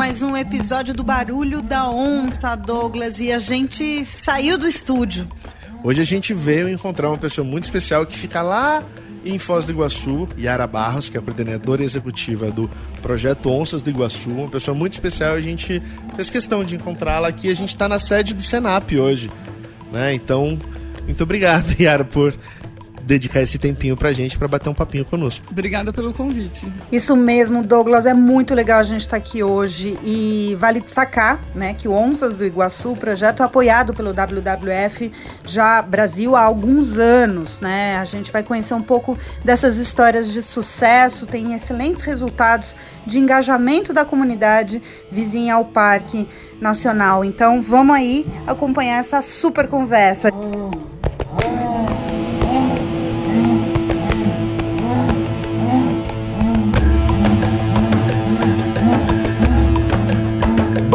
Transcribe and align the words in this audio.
mais 0.00 0.22
um 0.22 0.34
episódio 0.34 0.94
do 0.94 1.04
Barulho 1.04 1.60
da 1.60 1.86
Onça, 1.90 2.56
Douglas, 2.56 3.20
e 3.20 3.30
a 3.30 3.38
gente 3.38 4.02
saiu 4.06 4.56
do 4.56 4.66
estúdio. 4.66 5.28
Hoje 5.84 6.00
a 6.00 6.06
gente 6.06 6.32
veio 6.32 6.70
encontrar 6.70 7.10
uma 7.10 7.18
pessoa 7.18 7.46
muito 7.46 7.64
especial 7.64 8.06
que 8.06 8.16
fica 8.16 8.40
lá 8.40 8.82
em 9.22 9.38
Foz 9.38 9.66
do 9.66 9.72
Iguaçu, 9.72 10.26
Yara 10.38 10.66
Barros, 10.66 11.10
que 11.10 11.18
é 11.18 11.20
a 11.20 11.22
coordenadora 11.22 11.84
executiva 11.84 12.50
do 12.50 12.66
projeto 13.02 13.50
Onças 13.50 13.82
do 13.82 13.90
Iguaçu, 13.90 14.30
uma 14.30 14.48
pessoa 14.48 14.74
muito 14.74 14.94
especial. 14.94 15.34
A 15.34 15.40
gente 15.42 15.82
fez 16.16 16.30
questão 16.30 16.64
de 16.64 16.76
encontrá-la 16.76 17.28
aqui. 17.28 17.50
A 17.50 17.54
gente 17.54 17.68
está 17.68 17.86
na 17.86 17.98
sede 17.98 18.32
do 18.32 18.42
Senap 18.42 18.90
hoje, 18.92 19.28
né? 19.92 20.14
Então, 20.14 20.58
muito 21.04 21.22
obrigado, 21.22 21.72
Yara, 21.78 22.06
por 22.06 22.34
dedicar 23.02 23.40
esse 23.42 23.58
tempinho 23.58 23.96
pra 23.96 24.12
gente 24.12 24.38
para 24.38 24.48
bater 24.48 24.68
um 24.68 24.74
papinho 24.74 25.04
conosco. 25.04 25.44
Obrigada 25.50 25.92
pelo 25.92 26.12
convite. 26.12 26.66
Isso 26.90 27.16
mesmo, 27.16 27.62
Douglas, 27.62 28.06
é 28.06 28.14
muito 28.14 28.54
legal 28.54 28.80
a 28.80 28.82
gente 28.82 29.00
estar 29.00 29.10
tá 29.10 29.16
aqui 29.16 29.42
hoje 29.42 29.98
e 30.04 30.56
vale 30.58 30.80
destacar, 30.80 31.40
né, 31.54 31.74
que 31.74 31.88
o 31.88 31.92
Onças 31.92 32.36
do 32.36 32.44
Iguaçu, 32.44 32.94
projeto 32.94 33.42
apoiado 33.42 33.92
pelo 33.94 34.10
WWF 34.12 35.10
já 35.44 35.82
Brasil 35.82 36.36
há 36.36 36.42
alguns 36.42 36.98
anos, 36.98 37.60
né? 37.60 37.96
A 37.98 38.04
gente 38.04 38.32
vai 38.32 38.42
conhecer 38.42 38.74
um 38.74 38.82
pouco 38.82 39.16
dessas 39.44 39.76
histórias 39.76 40.32
de 40.32 40.42
sucesso, 40.42 41.26
tem 41.26 41.54
excelentes 41.54 42.02
resultados 42.02 42.74
de 43.06 43.18
engajamento 43.18 43.92
da 43.92 44.04
comunidade 44.04 44.82
vizinha 45.10 45.54
ao 45.54 45.64
Parque 45.64 46.28
Nacional. 46.60 47.24
Então, 47.24 47.62
vamos 47.62 47.96
aí 47.96 48.26
acompanhar 48.46 48.98
essa 48.98 49.22
super 49.22 49.66
conversa. 49.66 50.30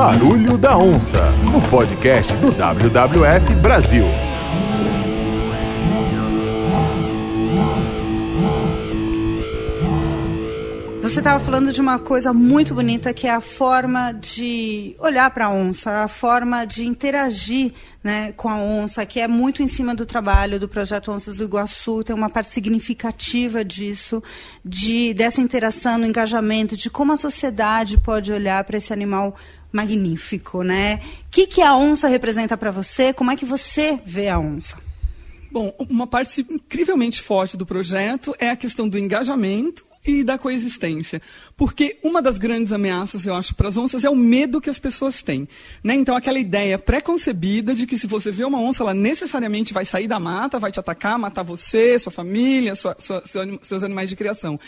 Barulho 0.05 0.55
da 0.55 0.77
Onça, 0.77 1.31
no 1.51 1.59
podcast 1.67 2.35
do 2.35 2.51
WWF 2.51 3.55
Brasil. 3.55 4.05
Você 11.01 11.19
estava 11.19 11.43
falando 11.43 11.73
de 11.73 11.81
uma 11.81 11.97
coisa 11.97 12.31
muito 12.31 12.75
bonita 12.75 13.13
que 13.15 13.25
é 13.25 13.31
a 13.31 13.41
forma 13.41 14.11
de 14.11 14.95
olhar 14.99 15.31
para 15.31 15.47
a 15.47 15.51
onça, 15.51 16.03
a 16.03 16.07
forma 16.07 16.65
de 16.65 16.85
interagir 16.85 17.73
né, 18.03 18.31
com 18.33 18.47
a 18.47 18.57
onça, 18.57 19.07
que 19.07 19.19
é 19.19 19.27
muito 19.27 19.63
em 19.63 19.67
cima 19.67 19.95
do 19.95 20.05
trabalho 20.05 20.59
do 20.59 20.67
projeto 20.67 21.11
Onças 21.11 21.37
do 21.37 21.45
Iguaçu, 21.45 22.03
tem 22.03 22.15
uma 22.15 22.29
parte 22.29 22.51
significativa 22.51 23.65
disso, 23.65 24.21
de 24.63 25.15
dessa 25.15 25.41
interação, 25.41 25.97
no 25.97 26.05
engajamento, 26.05 26.77
de 26.77 26.91
como 26.91 27.13
a 27.13 27.17
sociedade 27.17 27.99
pode 27.99 28.31
olhar 28.31 28.63
para 28.65 28.77
esse 28.77 28.93
animal 28.93 29.35
magnífico, 29.75 30.63
né? 30.63 31.01
O 31.25 31.29
que, 31.29 31.45
que 31.45 31.61
a 31.61 31.75
onça 31.75 32.07
representa 32.07 32.55
para 32.55 32.71
você? 32.71 33.11
Como 33.11 33.29
é 33.29 33.35
que 33.35 33.45
você 33.45 33.99
vê 34.05 34.29
a 34.29 34.39
onça? 34.39 34.77
Bom, 35.51 35.73
uma 35.77 36.07
parte 36.07 36.45
incrivelmente 36.49 37.21
forte 37.21 37.57
do 37.57 37.65
projeto 37.65 38.33
é 38.39 38.49
a 38.49 38.55
questão 38.55 38.87
do 38.87 38.97
engajamento 38.97 39.85
e 40.05 40.23
da 40.23 40.37
coexistência. 40.37 41.21
Porque 41.57 41.97
uma 42.03 42.21
das 42.21 42.37
grandes 42.37 42.71
ameaças, 42.71 43.25
eu 43.25 43.33
acho, 43.33 43.55
para 43.55 43.67
as 43.67 43.75
onças 43.75 44.03
é 44.03 44.09
o 44.09 44.15
medo 44.15 44.61
que 44.61 44.69
as 44.69 44.79
pessoas 44.79 45.21
têm. 45.21 45.47
Né? 45.83 45.95
Então, 45.95 46.15
aquela 46.15 46.39
ideia 46.39 46.77
pré-concebida 46.77 47.73
de 47.73 47.85
que 47.85 47.97
se 47.97 48.07
você 48.07 48.31
vê 48.31 48.45
uma 48.45 48.59
onça, 48.59 48.83
ela 48.83 48.93
necessariamente 48.93 49.73
vai 49.73 49.83
sair 49.83 50.07
da 50.07 50.19
mata, 50.19 50.59
vai 50.59 50.71
te 50.71 50.79
atacar, 50.79 51.17
matar 51.17 51.43
você, 51.43 51.97
sua 51.97 52.11
família, 52.11 52.75
sua, 52.75 52.95
sua, 52.99 53.23
seus 53.61 53.83
animais 53.83 54.09
de 54.09 54.15
criação. 54.15 54.59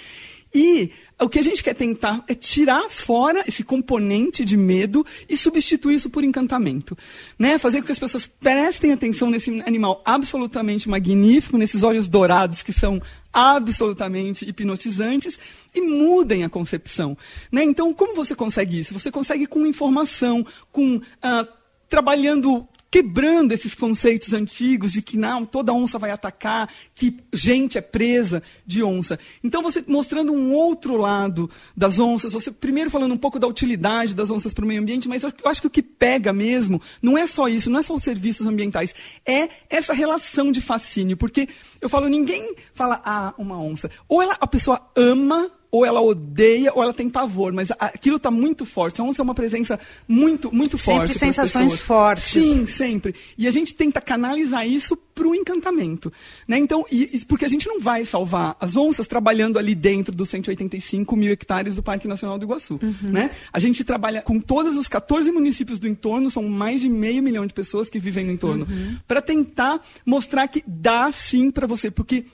E 0.54 0.92
o 1.20 1.28
que 1.28 1.40
a 1.40 1.42
gente 1.44 1.64
quer 1.64 1.74
tentar 1.74 2.24
é 2.28 2.34
tirar 2.34 2.90
fora 2.90 3.44
esse 3.48 3.64
componente 3.64 4.46
de 4.46 4.56
medo 4.56 5.06
e 5.28 5.36
substituir 5.36 5.96
isso 5.96 6.10
por 6.10 6.24
encantamento. 6.24 6.98
Né? 7.38 7.58
Fazer 7.58 7.80
com 7.80 7.88
que 7.88 7.92
as 7.92 8.00
pessoas 8.00 8.28
prestem 8.28 8.92
atenção 8.92 9.30
nesse 9.30 9.62
animal 9.62 10.02
absolutamente 10.06 10.88
magnífico, 10.88 11.58
nesses 11.58 11.84
olhos 11.84 12.08
dourados 12.08 12.64
que 12.64 12.72
são 12.72 13.02
absolutamente 13.34 14.48
hipnotizantes 14.48 15.40
e 15.74 15.82
mudem 15.82 16.44
a 16.44 16.50
concepção. 16.50 17.18
Né? 17.52 17.64
Então, 17.64 17.94
como 17.94 18.16
você 18.16 18.36
consegue 18.36 18.80
isso? 18.80 18.94
Você 18.94 19.12
consegue 19.12 19.48
com 19.48 19.66
informação, 19.66 20.46
com 20.72 20.98
uh, 20.98 21.48
trabalhando 21.90 22.68
quebrando 22.90 23.52
esses 23.52 23.76
conceitos 23.76 24.34
antigos 24.34 24.94
de 24.94 25.02
que 25.02 25.18
não, 25.18 25.46
toda 25.46 25.74
onça 25.74 26.00
vai 26.00 26.12
atacar, 26.12 26.70
que 26.96 27.18
gente 27.34 27.78
é 27.78 27.82
presa 27.82 28.42
de 28.66 28.84
onça. 28.84 29.20
Então 29.44 29.62
você 29.62 29.84
mostrando 29.88 30.34
um 30.34 30.54
outro 30.54 30.98
lado 30.98 31.50
das 31.76 32.00
onças, 32.00 32.34
você 32.34 32.52
primeiro 32.52 32.90
falando 32.90 33.14
um 33.14 33.18
pouco 33.18 33.40
da 33.40 33.48
utilidade 33.48 34.16
das 34.16 34.30
onças 34.30 34.54
para 34.54 34.64
o 34.64 34.68
meio 34.68 34.82
ambiente, 34.82 35.08
mas 35.08 35.24
eu 35.24 35.32
acho 35.46 35.62
que 35.62 35.68
o 35.68 35.72
que 35.72 35.84
pega 35.84 36.32
mesmo 36.32 36.82
não 37.02 37.18
é 37.18 37.28
só 37.28 37.48
isso, 37.48 37.70
não 37.70 37.80
é 37.80 37.84
só 37.84 37.94
os 37.94 38.04
serviços 38.04 38.48
ambientais, 38.48 38.96
é 39.26 39.50
essa 39.70 39.94
relação 39.94 40.52
de 40.52 40.62
fascínio, 40.62 41.18
porque 41.18 41.48
eu 41.82 41.90
falo, 41.90 42.08
ninguém 42.08 42.56
fala, 42.74 43.02
ah, 43.04 43.34
uma 43.38 43.60
onça. 43.60 43.90
Ou 44.08 44.22
ela, 44.22 44.38
a 44.40 44.48
pessoa 44.48 44.90
ama 44.96 45.52
ou 45.72 45.86
ela 45.86 46.02
odeia 46.02 46.72
ou 46.74 46.82
ela 46.82 46.94
tem 46.94 47.10
pavor, 47.10 47.52
mas 47.54 47.72
aquilo 47.80 48.18
está 48.18 48.32
muito 48.32 48.66
forte. 48.66 49.02
A 49.02 49.04
onça 49.04 49.22
é 49.22 49.24
uma 49.24 49.36
presença 49.36 49.80
muito, 50.08 50.54
muito 50.54 50.78
sempre 50.78 51.00
forte. 51.00 51.14
Sempre 51.14 51.34
sensações 51.34 51.80
fortes. 51.80 52.24
Sim, 52.32 52.66
sempre. 52.66 53.16
E 53.38 53.48
a 53.48 53.52
gente 53.52 53.74
tenta 53.74 54.00
canalizar 54.00 54.68
isso 54.68 54.96
para 54.96 55.28
o 55.28 55.36
encantamento. 55.36 56.12
Né? 56.48 56.58
Então, 56.58 56.86
e, 56.92 57.24
porque 57.28 57.46
a 57.46 57.48
gente 57.48 57.68
não 57.68 57.80
vai 57.80 58.06
salvar 58.06 58.56
as 58.60 58.76
onças 58.76 59.08
trabalhando 59.08 59.58
ali 59.60 59.76
dentro 59.76 60.14
dos 60.16 60.30
185 60.30 61.16
mil 61.16 61.32
hectares 61.32 61.76
do 61.76 61.84
Parque 61.84 62.08
Nacional 62.08 62.38
do 62.38 62.46
Iguaçu. 62.46 62.80
Uhum. 62.82 63.12
Né? 63.12 63.32
A 63.52 63.60
gente 63.60 63.84
trabalha 63.84 64.22
com 64.22 64.40
todos 64.40 64.76
os 64.76 64.88
14 64.88 65.32
municípios 65.32 65.80
do 65.80 65.88
entorno, 65.88 66.30
são 66.30 66.44
mais 66.44 66.82
de 66.82 66.90
meio 66.90 67.22
milhão 67.22 67.46
de 67.46 67.54
pessoas 67.54 67.90
que 67.90 68.00
vivem 68.00 68.26
no 68.26 68.32
entorno, 68.32 68.68
uhum. 68.70 68.98
para 69.08 69.22
tentar 69.22 69.82
mostrar 70.06 70.48
que 70.48 70.64
dá 70.66 71.12
sim 71.12 71.52
para 71.52 71.68
você, 71.68 71.90
porque 71.90 72.26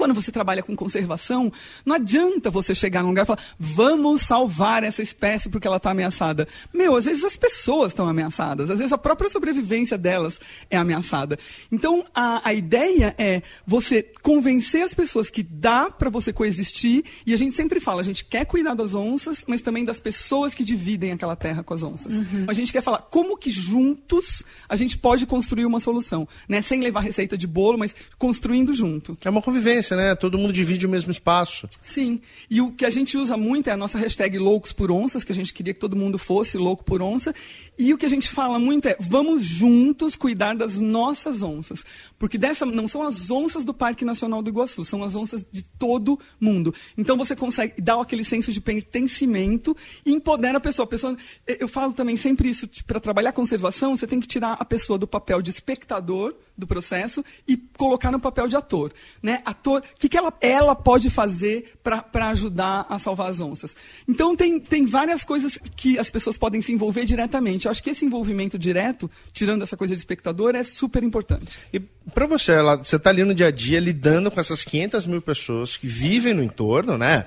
quando 0.00 0.14
você 0.14 0.32
trabalha 0.32 0.62
com 0.62 0.74
conservação, 0.74 1.52
não 1.84 1.96
adianta 1.96 2.48
você 2.48 2.74
chegar 2.74 3.02
num 3.02 3.10
lugar 3.10 3.24
e 3.24 3.26
falar, 3.26 3.44
vamos 3.58 4.22
salvar 4.22 4.82
essa 4.82 5.02
espécie 5.02 5.50
porque 5.50 5.66
ela 5.66 5.76
está 5.76 5.90
ameaçada. 5.90 6.48
Meu, 6.72 6.96
às 6.96 7.04
vezes 7.04 7.22
as 7.22 7.36
pessoas 7.36 7.92
estão 7.92 8.08
ameaçadas, 8.08 8.70
às 8.70 8.78
vezes 8.78 8.94
a 8.94 8.96
própria 8.96 9.28
sobrevivência 9.28 9.98
delas 9.98 10.40
é 10.70 10.78
ameaçada. 10.78 11.38
Então, 11.70 12.06
a, 12.14 12.48
a 12.48 12.54
ideia 12.54 13.14
é 13.18 13.42
você 13.66 14.02
convencer 14.22 14.82
as 14.84 14.94
pessoas 14.94 15.28
que 15.28 15.42
dá 15.42 15.90
para 15.90 16.08
você 16.08 16.32
coexistir, 16.32 17.04
e 17.26 17.34
a 17.34 17.36
gente 17.36 17.54
sempre 17.54 17.78
fala, 17.78 18.00
a 18.00 18.04
gente 18.04 18.24
quer 18.24 18.46
cuidar 18.46 18.72
das 18.72 18.94
onças, 18.94 19.44
mas 19.46 19.60
também 19.60 19.84
das 19.84 20.00
pessoas 20.00 20.54
que 20.54 20.64
dividem 20.64 21.12
aquela 21.12 21.36
terra 21.36 21.62
com 21.62 21.74
as 21.74 21.82
onças. 21.82 22.16
Uhum. 22.16 22.46
A 22.48 22.54
gente 22.54 22.72
quer 22.72 22.80
falar 22.82 23.02
como 23.10 23.36
que 23.36 23.50
juntos 23.50 24.42
a 24.66 24.76
gente 24.76 24.96
pode 24.96 25.26
construir 25.26 25.66
uma 25.66 25.78
solução, 25.78 26.26
né? 26.48 26.62
Sem 26.62 26.80
levar 26.80 27.00
receita 27.00 27.36
de 27.36 27.46
bolo, 27.46 27.76
mas 27.76 27.94
construindo 28.16 28.72
junto. 28.72 29.18
É 29.22 29.28
uma 29.28 29.42
convivência 29.42 29.89
né? 29.96 30.14
Todo 30.14 30.38
mundo 30.38 30.52
divide 30.52 30.86
o 30.86 30.88
mesmo 30.88 31.10
espaço. 31.10 31.68
Sim. 31.82 32.20
E 32.48 32.60
o 32.60 32.72
que 32.72 32.84
a 32.84 32.90
gente 32.90 33.16
usa 33.16 33.36
muito 33.36 33.68
é 33.68 33.72
a 33.72 33.76
nossa 33.76 33.98
hashtag 33.98 34.38
Loucos 34.38 34.72
por 34.72 34.90
Onças, 34.90 35.24
que 35.24 35.32
a 35.32 35.34
gente 35.34 35.52
queria 35.52 35.74
que 35.74 35.80
todo 35.80 35.96
mundo 35.96 36.18
fosse 36.18 36.56
louco 36.56 36.84
por 36.84 37.02
onça. 37.02 37.34
E 37.78 37.92
o 37.92 37.98
que 37.98 38.06
a 38.06 38.08
gente 38.08 38.28
fala 38.28 38.58
muito 38.58 38.86
é: 38.88 38.96
vamos 39.00 39.44
juntos 39.44 40.16
cuidar 40.16 40.54
das 40.54 40.78
nossas 40.78 41.42
onças. 41.42 41.84
Porque 42.18 42.38
dessa 42.38 42.66
não 42.66 42.88
são 42.88 43.02
as 43.02 43.30
onças 43.30 43.64
do 43.64 43.72
Parque 43.72 44.04
Nacional 44.04 44.42
do 44.42 44.50
Iguaçu, 44.50 44.84
são 44.84 45.02
as 45.02 45.14
onças 45.14 45.44
de 45.50 45.62
todo 45.62 46.18
mundo. 46.38 46.74
Então 46.96 47.16
você 47.16 47.34
consegue 47.34 47.80
dar 47.80 48.00
aquele 48.00 48.24
senso 48.24 48.52
de 48.52 48.60
pertencimento 48.60 49.76
e 50.04 50.12
empodera 50.12 50.58
a 50.58 50.60
pessoa. 50.60 50.84
A 50.84 50.88
pessoa 50.88 51.16
eu 51.46 51.68
falo 51.68 51.92
também 51.92 52.16
sempre 52.16 52.48
isso, 52.48 52.68
para 52.86 53.00
trabalhar 53.00 53.32
conservação, 53.32 53.96
você 53.96 54.06
tem 54.06 54.20
que 54.20 54.26
tirar 54.26 54.56
a 54.58 54.64
pessoa 54.64 54.98
do 54.98 55.06
papel 55.06 55.42
de 55.42 55.50
espectador 55.50 56.34
do 56.60 56.66
processo 56.66 57.24
e 57.48 57.56
colocar 57.56 58.12
no 58.12 58.20
papel 58.20 58.46
de 58.46 58.56
ator. 58.56 58.92
Né? 59.22 59.42
Ator, 59.44 59.80
o 59.80 59.98
que, 59.98 60.08
que 60.08 60.16
ela, 60.16 60.32
ela 60.40 60.76
pode 60.76 61.10
fazer 61.10 61.74
para 61.82 62.28
ajudar 62.28 62.86
a 62.88 62.98
salvar 62.98 63.30
as 63.30 63.40
onças? 63.40 63.74
Então, 64.06 64.36
tem, 64.36 64.60
tem 64.60 64.86
várias 64.86 65.24
coisas 65.24 65.58
que 65.74 65.98
as 65.98 66.10
pessoas 66.10 66.38
podem 66.38 66.60
se 66.60 66.72
envolver 66.72 67.04
diretamente. 67.04 67.66
Eu 67.66 67.70
acho 67.70 67.82
que 67.82 67.90
esse 67.90 68.04
envolvimento 68.04 68.58
direto, 68.58 69.10
tirando 69.32 69.62
essa 69.62 69.76
coisa 69.76 69.94
de 69.94 69.98
espectador, 69.98 70.54
é 70.54 70.62
super 70.62 71.02
importante. 71.02 71.58
E 71.72 71.80
para 71.80 72.26
você, 72.26 72.52
ela, 72.52 72.76
você 72.76 72.96
está 72.96 73.10
ali 73.10 73.24
no 73.24 73.34
dia 73.34 73.46
a 73.46 73.50
dia 73.50 73.80
lidando 73.80 74.30
com 74.30 74.38
essas 74.38 74.62
500 74.62 75.06
mil 75.06 75.22
pessoas 75.22 75.76
que 75.76 75.86
vivem 75.86 76.34
no 76.34 76.42
entorno, 76.42 76.96
né? 76.96 77.24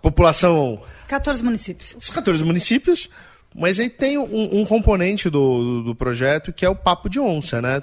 população... 0.00 0.82
14 1.08 1.44
municípios. 1.44 1.94
Os 1.98 2.10
14 2.10 2.44
municípios 2.44 3.08
mas 3.54 3.78
aí 3.78 3.90
tem 3.90 4.18
um, 4.18 4.60
um 4.60 4.64
componente 4.64 5.28
do, 5.28 5.82
do, 5.82 5.94
projeto 5.94 6.52
que 6.52 6.64
é 6.64 6.68
o 6.68 6.76
papo 6.76 7.08
de 7.08 7.20
onça, 7.20 7.60
né? 7.60 7.82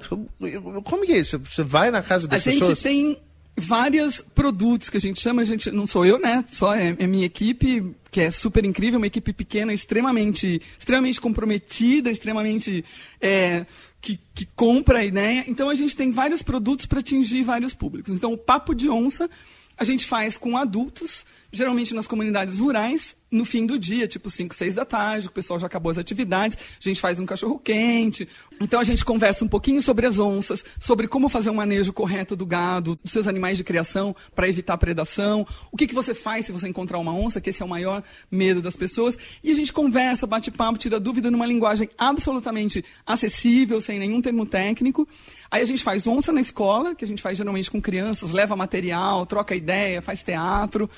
Como 0.84 1.06
que 1.06 1.14
é 1.14 1.20
isso? 1.20 1.40
Você 1.40 1.64
vai 1.64 1.92
na 1.92 2.02
casa 2.02 2.28
das 2.28 2.42
a 2.42 2.52
pessoas? 2.52 2.72
A 2.72 2.74
gente 2.74 2.84
tem 2.84 3.18
vários 3.60 4.22
produtos 4.22 4.90
que 4.90 4.98
a 4.98 5.00
gente 5.00 5.20
chama, 5.20 5.42
a 5.42 5.46
gente 5.46 5.70
não 5.70 5.86
sou 5.86 6.06
eu, 6.06 6.20
né? 6.20 6.44
Só 6.52 6.74
é, 6.74 6.96
é 6.98 7.08
minha 7.08 7.26
equipe, 7.26 7.96
que 8.10 8.22
é 8.22 8.32
super 8.32 8.66
incrível, 8.66 9.00
uma 9.00 9.08
equipe 9.08 9.34
pequena, 9.34 9.74
extremamente, 9.74 10.62
extremamente 10.78 11.22
comprometida, 11.22 12.10
extremamente 12.10 12.84
é, 13.22 13.66
que, 14.02 14.20
que 14.34 14.46
compra 14.56 15.00
a 15.00 15.06
ideia. 15.06 15.44
Então 15.48 15.70
a 15.70 15.76
gente 15.76 15.96
tem 15.96 16.12
vários 16.12 16.42
produtos 16.42 16.86
para 16.86 17.00
atingir 17.00 17.44
vários 17.44 17.74
públicos. 17.74 18.14
Então 18.14 18.34
o 18.34 18.38
papo 18.38 18.74
de 18.74 18.90
onça 18.90 19.30
A 19.78 19.84
gente 19.84 20.06
faz 20.06 20.38
com 20.38 20.58
adultos, 20.58 21.26
geralmente 21.52 21.94
nas 21.94 22.08
comunidades 22.08 22.60
rurais, 22.60 23.18
no 23.32 23.46
fim 23.46 23.66
do 23.66 23.78
dia, 23.78 24.08
tipo 24.08 24.30
5, 24.30 24.56
6 24.56 24.74
da 24.74 24.86
tarde, 24.86 25.28
o 25.28 25.32
pessoal 25.32 25.60
já 25.60 25.68
acabou 25.68 25.92
as 25.92 25.98
atividades, 25.98 26.58
a 26.58 26.84
gente 26.84 27.00
faz 27.00 27.20
um 27.20 27.26
cachorro 27.26 27.60
quente. 27.60 28.28
Então 28.60 28.80
a 28.80 28.84
gente 28.84 29.06
conversa 29.06 29.46
um 29.46 29.48
pouquinho 29.48 29.82
sobre 29.82 30.06
as 30.06 30.18
onças, 30.18 30.66
sobre 30.80 31.08
como 31.08 31.30
fazer 31.30 31.50
um 31.50 31.56
manejo 31.56 31.94
correto 31.94 32.36
do 32.36 32.46
gado, 32.46 33.00
dos 33.04 33.12
seus 33.12 33.28
animais 33.28 33.58
de 33.58 33.64
criação 33.64 34.16
para 34.34 34.48
evitar 34.48 34.78
predação. 34.78 35.46
O 35.72 35.78
que, 35.78 35.86
que 35.88 35.94
você 35.94 36.14
faz 36.14 36.46
se 36.46 36.52
você 36.52 36.68
encontrar 36.68 36.98
uma 36.98 37.14
onça, 37.14 37.40
que 37.40 37.52
esse 37.52 37.62
é 37.62 37.66
o 37.66 37.70
maior 37.70 38.04
medo 38.32 38.62
das 38.62 38.76
pessoas. 38.76 39.18
E 39.44 39.52
a 39.52 39.56
gente 39.56 39.72
conversa, 39.72 40.26
bate 40.26 40.50
papo, 40.50 40.80
tira 40.80 41.00
dúvida 41.00 41.30
numa 41.30 41.46
linguagem 41.46 41.90
absolutamente 41.98 42.84
acessível, 43.06 43.80
sem 43.80 44.00
nenhum 44.00 44.22
termo 44.22 44.46
técnico. 44.46 45.08
Aí 45.52 45.62
a 45.62 45.66
gente 45.66 45.84
faz 45.84 46.06
onça 46.08 46.32
na 46.32 46.42
escola, 46.42 46.96
que 46.96 47.06
a 47.06 47.08
gente 47.08 47.22
faz 47.22 47.38
geralmente 47.38 47.70
com 47.70 47.82
crianças, 47.82 48.34
leva 48.34 48.56
material, 48.56 49.26
troca 49.26 49.56
ideia, 49.56 50.02
faz 50.02 50.24
teatro. 50.24 50.90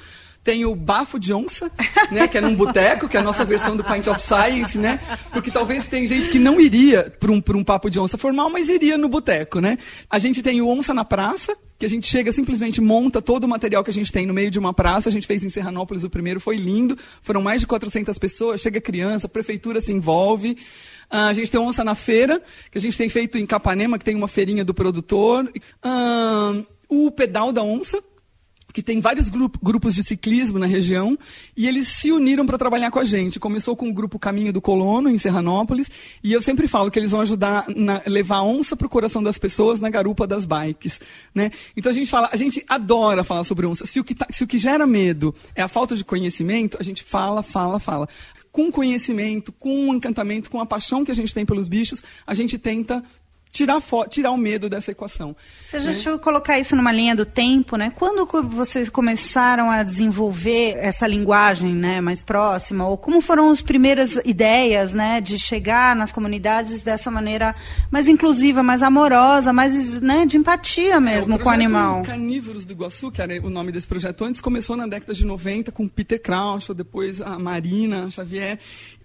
Tem 0.44 0.66
o 0.66 0.76
bafo 0.76 1.20
de 1.20 1.34
onça, 1.34 1.72
né, 2.12 2.28
que 2.28 2.38
é 2.38 2.42
num 2.42 2.56
boteco, 2.56 3.08
que 3.08 3.16
é 3.16 3.20
a 3.20 3.24
nossa 3.24 3.46
versão 3.46 3.76
do 3.76 3.84
Pint 3.84 4.08
of 4.08 4.20
Science, 4.20 4.78
né? 4.78 5.00
Porque 5.32 5.52
talvez 5.52 5.86
tem 5.86 6.08
gente 6.08 6.30
que 6.30 6.40
não 6.40 6.60
iria 6.60 7.14
para 7.20 7.32
um, 7.32 7.44
um 7.56 7.64
papo 7.64 7.90
de 7.90 8.00
onça 8.00 8.18
formal, 8.18 8.50
mas 8.50 8.68
iria 8.68 8.98
no 8.98 9.08
boteco, 9.08 9.60
né? 9.60 9.78
A 10.10 10.18
gente 10.18 10.42
tem 10.42 10.60
o 10.60 10.68
onça 10.68 10.94
na 10.94 11.06
praça, 11.06 11.56
que 11.82 11.86
a 11.86 11.90
gente 11.90 12.08
chega 12.08 12.32
simplesmente 12.32 12.80
monta 12.80 13.22
todo 13.22 13.46
o 13.46 13.48
material 13.48 13.84
que 13.84 13.90
a 13.90 13.94
gente 13.94 14.12
tem 14.12 14.26
no 14.26 14.34
meio 14.36 14.52
de 14.52 14.60
uma 14.60 14.72
praça. 14.72 15.10
A 15.10 15.12
gente 15.12 15.26
fez 15.26 15.44
em 15.44 15.50
Serranópolis 15.50 16.04
o 16.04 16.10
primeiro, 16.12 16.40
foi 16.40 16.56
lindo. 16.56 16.96
Foram 17.24 17.42
mais 17.42 17.62
de 17.62 17.66
400 17.66 18.20
pessoas, 18.20 18.62
chega 18.62 18.80
criança, 18.80 19.26
a 19.26 19.30
prefeitura 19.30 19.82
se 19.82 19.92
envolve. 19.92 20.52
Uh, 21.12 21.28
a 21.30 21.34
gente 21.34 21.50
tem 21.50 21.60
onça 21.60 21.84
na 21.84 21.96
feira, 21.96 22.40
que 22.72 22.78
a 22.78 22.82
gente 22.82 22.96
tem 22.96 23.10
feito 23.10 23.36
em 23.38 23.46
Capanema, 23.48 23.98
que 23.98 24.06
tem 24.06 24.16
uma 24.16 24.28
feirinha 24.28 24.64
do 24.64 24.76
produtor. 24.76 25.52
Uh, 25.84 26.66
o 26.88 27.10
pedal 27.10 27.52
da 27.52 27.64
onça, 27.64 28.00
que 28.74 28.82
tem 28.82 29.00
vários 29.00 29.30
grup 29.30 29.56
grupos 29.62 29.96
de 29.96 30.04
ciclismo 30.04 30.60
na 30.60 30.66
região, 30.66 31.18
e 31.56 31.68
eles 31.68 31.88
se 31.88 32.12
uniram 32.12 32.46
para 32.46 32.58
trabalhar 32.58 32.92
com 32.92 33.00
a 33.00 33.04
gente. 33.04 33.40
Começou 33.40 33.76
com 33.76 33.90
o 33.90 33.94
grupo 33.94 34.18
Caminho 34.18 34.54
do 34.54 34.62
Colono, 34.62 35.10
em 35.10 35.18
Serranópolis, 35.18 35.90
e 36.24 36.32
eu 36.34 36.42
sempre 36.42 36.68
falo 36.68 36.90
que 36.90 37.00
eles 37.00 37.12
vão 37.12 37.22
ajudar 37.22 37.66
a 37.68 38.10
levar 38.10 38.42
onça 38.42 38.76
para 38.76 38.88
o 38.88 38.90
coração 38.90 39.22
das 39.22 39.38
pessoas 39.38 39.80
na 39.80 39.90
garupa 39.90 40.26
das 40.26 40.46
bikes. 40.46 41.00
Né? 41.34 41.52
Então 41.76 41.92
a 41.92 41.96
gente 41.96 42.10
fala, 42.10 42.30
a 42.32 42.38
gente 42.38 42.64
adora 42.68 43.24
falar 43.24 43.44
sobre 43.44 43.66
onça. 43.66 43.86
Se 43.86 44.00
o, 44.00 44.04
que 44.04 44.16
tá, 44.16 44.28
se 44.30 44.44
o 44.44 44.48
que 44.48 44.58
gera 44.58 44.86
medo 44.86 45.34
é 45.56 45.62
a 45.62 45.68
falta 45.68 45.96
de 45.96 46.04
conhecimento, 46.04 46.78
a 46.80 46.84
gente 46.84 47.04
fala, 47.04 47.44
fala, 47.44 47.80
fala 47.80 48.08
com 48.52 48.72
conhecimento, 48.72 49.52
com 49.52 49.94
encantamento, 49.96 50.50
com 50.50 50.60
a 50.60 50.66
paixão 50.66 51.06
que 51.06 51.12
a 51.12 51.16
gente 51.16 51.34
tem 51.34 51.46
pelos 51.46 51.68
bichos, 51.68 52.04
a 52.28 52.34
gente 52.34 52.58
tenta 52.58 53.04
tirar, 53.51 53.81
tirar 54.09 54.31
o 54.31 54.38
medo 54.38 54.69
dessa 54.69 54.92
equação. 54.92 55.36
Já 55.69 55.80
né? 55.80 55.86
deixa 55.86 56.09
eu 56.09 56.19
colocar 56.19 56.57
isso 56.57 56.75
numa 56.75 56.92
linha 56.92 57.15
do 57.15 57.25
tempo, 57.25 57.75
né? 57.75 57.92
Quando 57.95 58.25
vocês 58.48 58.89
começaram 58.89 59.69
a 59.69 59.83
desenvolver 59.83 60.77
essa 60.77 61.06
linguagem 61.06 61.75
né, 61.75 62.00
mais 62.00 62.21
próxima, 62.21 62.88
ou 62.88 62.98
como 62.98 63.21
foram 63.21 63.50
as 63.50 63.62
primeiras 63.62 64.18
ideias 64.24 64.94
né, 64.94 65.19
de 65.19 65.38
chegar 65.38 65.95
nas 65.95 66.12
comunidades 66.12 66.81
dessa 66.81 67.12
maneira 67.12 67.53
mais 67.89 68.07
inclusiva, 68.07 68.63
mais 68.63 68.81
amorosa, 68.81 69.51
mais 69.51 70.00
né, 70.00 70.25
de 70.25 70.38
empatia 70.38 71.00
mesmo 71.00 71.33
é, 71.33 71.36
o 71.36 71.39
com 71.39 71.50
o 71.50 71.51
animal? 71.51 72.03
Carnívoros 72.03 72.65
do 72.65 72.74
Iguaçu, 72.74 73.12
que 73.12 73.21
era 73.21 73.42
o 73.45 73.50
nome 73.50 73.71
desse 73.71 73.88
projeto 73.88 74.24
antes, 74.24 74.39
começou 74.39 74.75
na 74.75 74.88
década 74.88 75.13
de 75.13 75.25
90 75.25 75.71
com 75.71 75.88
Peter 75.88 76.21
Crouch, 76.21 76.74
depois 76.74 77.21
a 77.21 77.38
Marina 77.38 78.09
Xavier, 78.09 78.59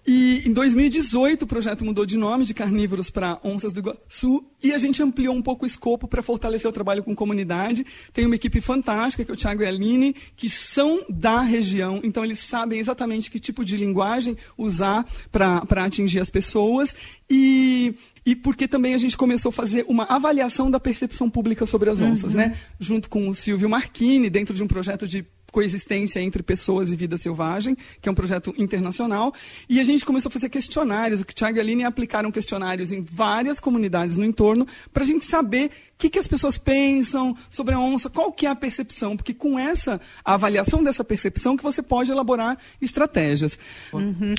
e 0.06 0.42
em 0.46 0.52
2018 0.52 1.42
o 1.42 1.46
projeto 1.46 1.84
mudou 1.84 2.06
de 2.06 2.16
nome 2.16 2.44
de 2.44 2.54
carnívoros 2.54 3.10
para 3.10 3.40
onças 3.42 3.72
do 3.72 3.80
Iguaçu 3.80 4.44
e 4.62 4.72
a 4.72 4.78
gente 4.78 5.02
ampliou 5.02 5.34
um 5.34 5.42
pouco 5.42 5.64
o 5.64 5.66
escopo 5.66 6.06
para 6.06 6.22
fortalecer 6.22 6.68
o 6.68 6.72
trabalho 6.72 7.02
com 7.02 7.14
comunidade. 7.14 7.84
Tem 8.12 8.24
uma 8.24 8.36
equipe 8.36 8.60
fantástica, 8.60 9.24
que 9.24 9.30
é 9.30 9.34
o 9.34 9.36
Thiago 9.36 9.62
e 9.62 9.66
a 9.66 9.68
Aline, 9.68 10.14
que 10.36 10.48
são 10.48 11.04
da 11.08 11.40
região, 11.40 12.00
então 12.04 12.24
eles 12.24 12.38
sabem 12.38 12.78
exatamente 12.78 13.30
que 13.30 13.40
tipo 13.40 13.64
de 13.64 13.76
linguagem 13.76 14.36
usar 14.56 15.04
para 15.32 15.84
atingir 15.84 16.20
as 16.20 16.30
pessoas. 16.30 16.94
E 17.28 17.94
e 18.26 18.34
porque 18.34 18.66
também 18.66 18.92
a 18.92 18.98
gente 18.98 19.16
começou 19.16 19.50
a 19.50 19.52
fazer 19.52 19.84
uma 19.86 20.02
avaliação 20.04 20.68
da 20.68 20.80
percepção 20.80 21.30
pública 21.30 21.64
sobre 21.64 21.88
as 21.88 22.00
onças, 22.00 22.32
uhum. 22.32 22.38
né? 22.38 22.56
Junto 22.78 23.08
com 23.08 23.28
o 23.28 23.34
Silvio 23.34 23.68
Marchini, 23.68 24.28
dentro 24.28 24.52
de 24.52 24.64
um 24.64 24.66
projeto 24.66 25.06
de 25.06 25.24
coexistência 25.56 26.20
entre 26.20 26.42
pessoas 26.42 26.92
e 26.92 26.96
vida 26.96 27.16
selvagem, 27.16 27.74
que 28.02 28.10
é 28.10 28.12
um 28.12 28.14
projeto 28.14 28.54
internacional. 28.58 29.32
E 29.66 29.80
a 29.80 29.84
gente 29.84 30.04
começou 30.04 30.28
a 30.28 30.32
fazer 30.32 30.50
questionários. 30.50 31.22
O 31.22 31.24
Thiago 31.24 31.56
e 31.56 31.60
a 31.60 31.62
Aline 31.62 31.82
aplicaram 31.82 32.30
questionários 32.30 32.92
em 32.92 33.00
várias 33.00 33.58
comunidades 33.58 34.18
no 34.18 34.24
entorno 34.26 34.66
para 34.92 35.02
a 35.02 35.06
gente 35.06 35.24
saber 35.24 35.70
o 35.94 35.98
que, 35.98 36.10
que, 36.10 36.18
as 36.18 36.26
pessoas 36.26 36.58
pensam 36.58 37.34
sobre 37.48 37.74
a 37.74 37.80
onça, 37.80 38.10
qual 38.10 38.30
que 38.30 38.44
é 38.44 38.50
a 38.50 38.54
percepção, 38.54 39.16
porque 39.16 39.32
com 39.32 39.58
essa 39.58 39.98
avaliação 40.22 40.84
dessa 40.84 41.02
percepção 41.02 41.56
que 41.56 41.62
você 41.62 41.80
pode 41.80 42.12
elaborar 42.12 42.58
estratégias. 42.82 43.58
Uhum. 43.94 44.34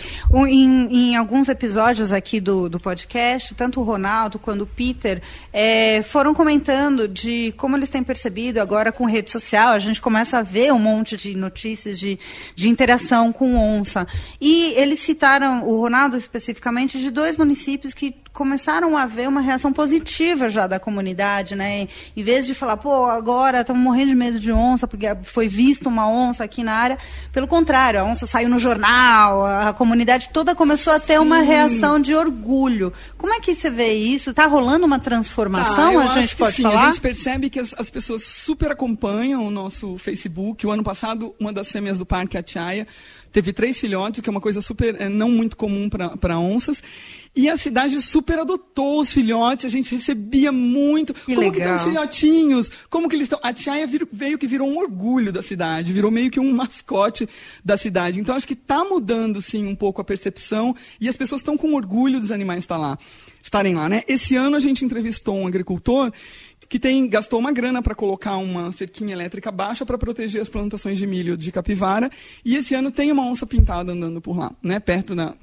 Em, 0.46 0.88
em, 0.96 1.16
alguns 1.16 1.50
episódios 1.50 2.14
aqui 2.14 2.40
do, 2.40 2.70
do 2.70 2.80
podcast, 2.80 3.56
tanto 3.56 3.80
o 3.80 3.84
Ronaldo 3.84 4.38
quanto 4.38 4.66
o 4.66 4.68
Peter 4.68 5.20
é, 5.52 6.04
foram 6.04 6.32
comentando 6.32 7.08
de 7.08 7.56
como 7.58 7.76
eles 7.76 7.90
têm 7.90 8.04
percebido 8.04 8.62
agora 8.62 8.92
com 8.92 9.06
rede 9.06 9.32
social, 9.32 9.70
a 9.70 9.80
gente 9.80 10.00
começa 10.00 10.38
a 10.38 10.44
ver 10.44 10.72
um 10.72 10.78
monte 10.78 11.07
de 11.16 11.36
notícias 11.36 12.00
de, 12.00 12.20
de 12.56 12.68
interação 12.68 13.32
com 13.32 13.56
onça. 13.56 14.08
E 14.42 14.74
eles 14.76 15.00
citaram, 15.00 15.64
o 15.66 15.80
Ronaldo 15.80 16.18
especificamente, 16.18 17.00
de 17.00 17.10
dois 17.10 17.38
municípios 17.38 17.94
que 17.94 18.16
começaram 18.38 18.96
a 18.96 19.08
ver 19.08 19.28
uma 19.28 19.42
reação 19.42 19.74
positiva 19.74 20.48
já 20.48 20.68
da 20.68 20.80
comunidade, 20.80 21.56
né? 21.56 21.88
Em 22.16 22.22
vez 22.22 22.46
de 22.46 22.54
falar, 22.54 22.78
pô, 22.78 23.08
agora 23.08 23.62
estamos 23.62 23.82
morrendo 23.82 24.10
de 24.10 24.16
medo 24.16 24.40
de 24.40 24.52
onça, 24.52 24.88
porque 24.88 25.08
foi 25.24 25.48
vista 25.48 25.90
uma 25.90 26.08
onça 26.08 26.44
aqui 26.44 26.64
na 26.64 26.72
área. 26.72 27.00
Pelo 27.32 27.48
contrário, 27.48 28.00
a 28.00 28.04
onça 28.04 28.28
saiu 28.28 28.48
no 28.48 28.60
jornal, 28.60 29.44
a 29.44 29.74
comunidade 29.74 30.30
toda 30.30 30.54
começou 30.54 30.94
a 30.94 31.00
ter 31.00 31.18
Sim. 31.18 31.20
uma 31.24 31.40
reação 31.40 32.00
de 32.00 32.14
orgulho. 32.14 32.94
Como 33.18 33.34
é 33.34 33.40
que 33.40 33.56
você 33.56 33.72
vê 33.72 33.94
isso? 33.94 34.30
Está 34.30 34.46
rolando 34.46 34.86
uma 34.86 35.00
transformação? 35.00 35.94
Tá, 35.94 36.04
a 36.04 36.08
gente 36.22 36.36
pode 36.36 36.58
sim. 36.58 36.62
falar? 36.62 36.84
A 36.84 36.86
gente 36.92 37.02
percebe 37.02 37.50
que 37.50 37.60
as, 37.60 37.74
as, 37.76 37.90
pessoas 37.90 38.24
super 38.24 38.72
acompanham 38.72 39.48
o 39.48 39.50
nosso 39.50 39.98
Facebook. 39.98 40.68
O 40.68 40.70
ano 40.70 40.84
passado, 40.84 41.34
uma 41.40 41.52
das 41.52 41.72
fêmeas 41.72 41.98
do 41.98 42.06
parque, 42.06 42.38
a 42.38 42.44
Tiaia, 42.44 42.86
teve 43.32 43.52
três 43.52 43.80
filhotes, 43.80 44.22
que 44.22 44.30
é 44.30 44.32
uma 44.32 44.42
coisa 44.42 44.62
super 44.62 44.96
é, 45.02 45.10
não 45.10 45.32
muito 45.32 45.58
comum 45.58 45.90
para 45.90 46.38
onças. 46.38 46.84
E 47.38 47.48
a 47.48 47.56
cidade 47.56 48.02
super 48.02 48.40
adotou 48.40 49.00
os 49.00 49.14
filhotes, 49.14 49.64
a 49.64 49.70
gente 49.70 49.94
recebia 49.94 50.52
muito. 50.52 51.14
Que 51.14 51.36
como 51.36 51.40
legal. 51.42 51.52
que 51.52 51.60
estão 51.60 51.76
os 51.76 51.84
filhotinhos? 51.84 52.72
Como 52.90 53.08
que 53.08 53.16
eles 53.16 53.26
estão? 53.26 53.40
A 53.44 53.54
Tiaia 53.54 53.88
veio 54.12 54.40
que 54.40 54.48
virou 54.48 54.68
um 54.68 54.76
orgulho 54.76 55.32
da 55.32 55.44
cidade, 55.44 55.94
virou 55.94 56.10
meio 56.10 56.32
que 56.32 56.40
um 56.40 56.52
mascote 56.52 57.30
da 57.64 57.78
cidade. 57.78 58.20
Então 58.20 58.36
acho 58.36 58.48
que 58.48 58.56
está 58.56 58.84
mudando 58.84 59.40
sim 59.40 59.68
um 59.68 59.76
pouco 59.76 60.02
a 60.02 60.04
percepção 60.04 60.76
e 61.00 61.08
as 61.08 61.16
pessoas 61.16 61.42
estão 61.42 61.56
com 61.56 61.76
orgulho 61.76 62.20
dos 62.20 62.32
animais 62.32 62.64
estar 62.64 62.78
lá, 62.78 62.98
estarem 63.40 63.76
lá, 63.76 63.88
né? 63.88 64.02
Esse 64.08 64.36
ano 64.36 64.56
a 64.56 64.60
gente 64.60 64.84
entrevistou 64.84 65.38
um 65.38 65.46
agricultor 65.46 66.12
que 66.68 66.80
tem, 66.80 67.08
gastou 67.08 67.40
uma 67.40 67.52
grana 67.52 67.84
para 67.84 67.94
colocar 67.94 68.36
uma 68.38 68.72
cerquinha 68.72 69.14
elétrica 69.14 69.52
baixa 69.52 69.86
para 69.86 69.98
proteger 69.98 70.42
as 70.42 70.50
plantações 70.50 70.98
de 70.98 71.06
milho 71.06 71.38
de 71.38 71.52
capivara. 71.52 72.10
E 72.44 72.56
esse 72.56 72.74
ano 72.74 72.90
tem 72.90 73.12
uma 73.12 73.24
onça 73.24 73.46
pintada 73.46 73.92
andando 73.92 74.20
por 74.20 74.36
lá, 74.36 74.52
né, 74.62 74.80
perto 74.80 75.14
da, 75.14 75.36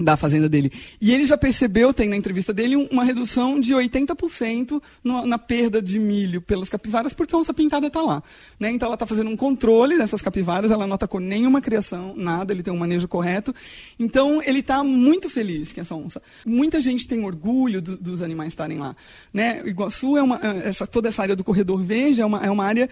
da 0.00 0.16
fazenda 0.16 0.48
dele. 0.48 0.72
E 1.00 1.12
ele 1.12 1.24
já 1.24 1.36
percebeu, 1.36 1.92
tem 1.92 2.08
na 2.08 2.16
entrevista 2.16 2.52
dele, 2.52 2.76
uma 2.76 3.04
redução 3.04 3.60
de 3.60 3.74
80% 3.74 4.80
no, 5.04 5.26
na 5.26 5.38
perda 5.38 5.82
de 5.82 5.98
milho 5.98 6.40
pelas 6.40 6.68
capivaras, 6.68 7.12
porque 7.12 7.34
a 7.34 7.38
onça 7.38 7.52
pintada 7.52 7.88
está 7.88 8.00
lá. 8.00 8.22
Né? 8.58 8.70
Então 8.70 8.86
ela 8.86 8.94
está 8.94 9.06
fazendo 9.06 9.30
um 9.30 9.36
controle 9.36 9.98
dessas 9.98 10.22
capivaras, 10.22 10.70
ela 10.70 10.86
não 10.86 11.00
com 11.08 11.18
nenhuma 11.18 11.60
criação, 11.60 12.14
nada, 12.14 12.52
ele 12.52 12.62
tem 12.62 12.72
um 12.72 12.76
manejo 12.76 13.08
correto. 13.08 13.54
Então 13.98 14.42
ele 14.42 14.60
está 14.60 14.84
muito 14.84 15.30
feliz 15.30 15.72
com 15.72 15.80
essa 15.80 15.94
onça. 15.94 16.22
Muita 16.44 16.80
gente 16.80 17.08
tem 17.08 17.24
orgulho 17.24 17.80
do, 17.80 17.96
dos 17.96 18.22
animais 18.22 18.48
estarem 18.48 18.78
lá. 18.78 18.94
Né? 19.32 19.62
Iguaçu 19.66 20.16
é 20.16 20.22
uma, 20.22 20.38
é, 20.42 20.68
essa, 20.68 20.86
toda 20.86 21.08
essa 21.08 21.22
área 21.22 21.34
do 21.34 21.42
corredor 21.42 21.82
verde 21.82 22.20
é 22.20 22.26
uma, 22.26 22.44
é 22.44 22.50
uma 22.50 22.64
área 22.64 22.88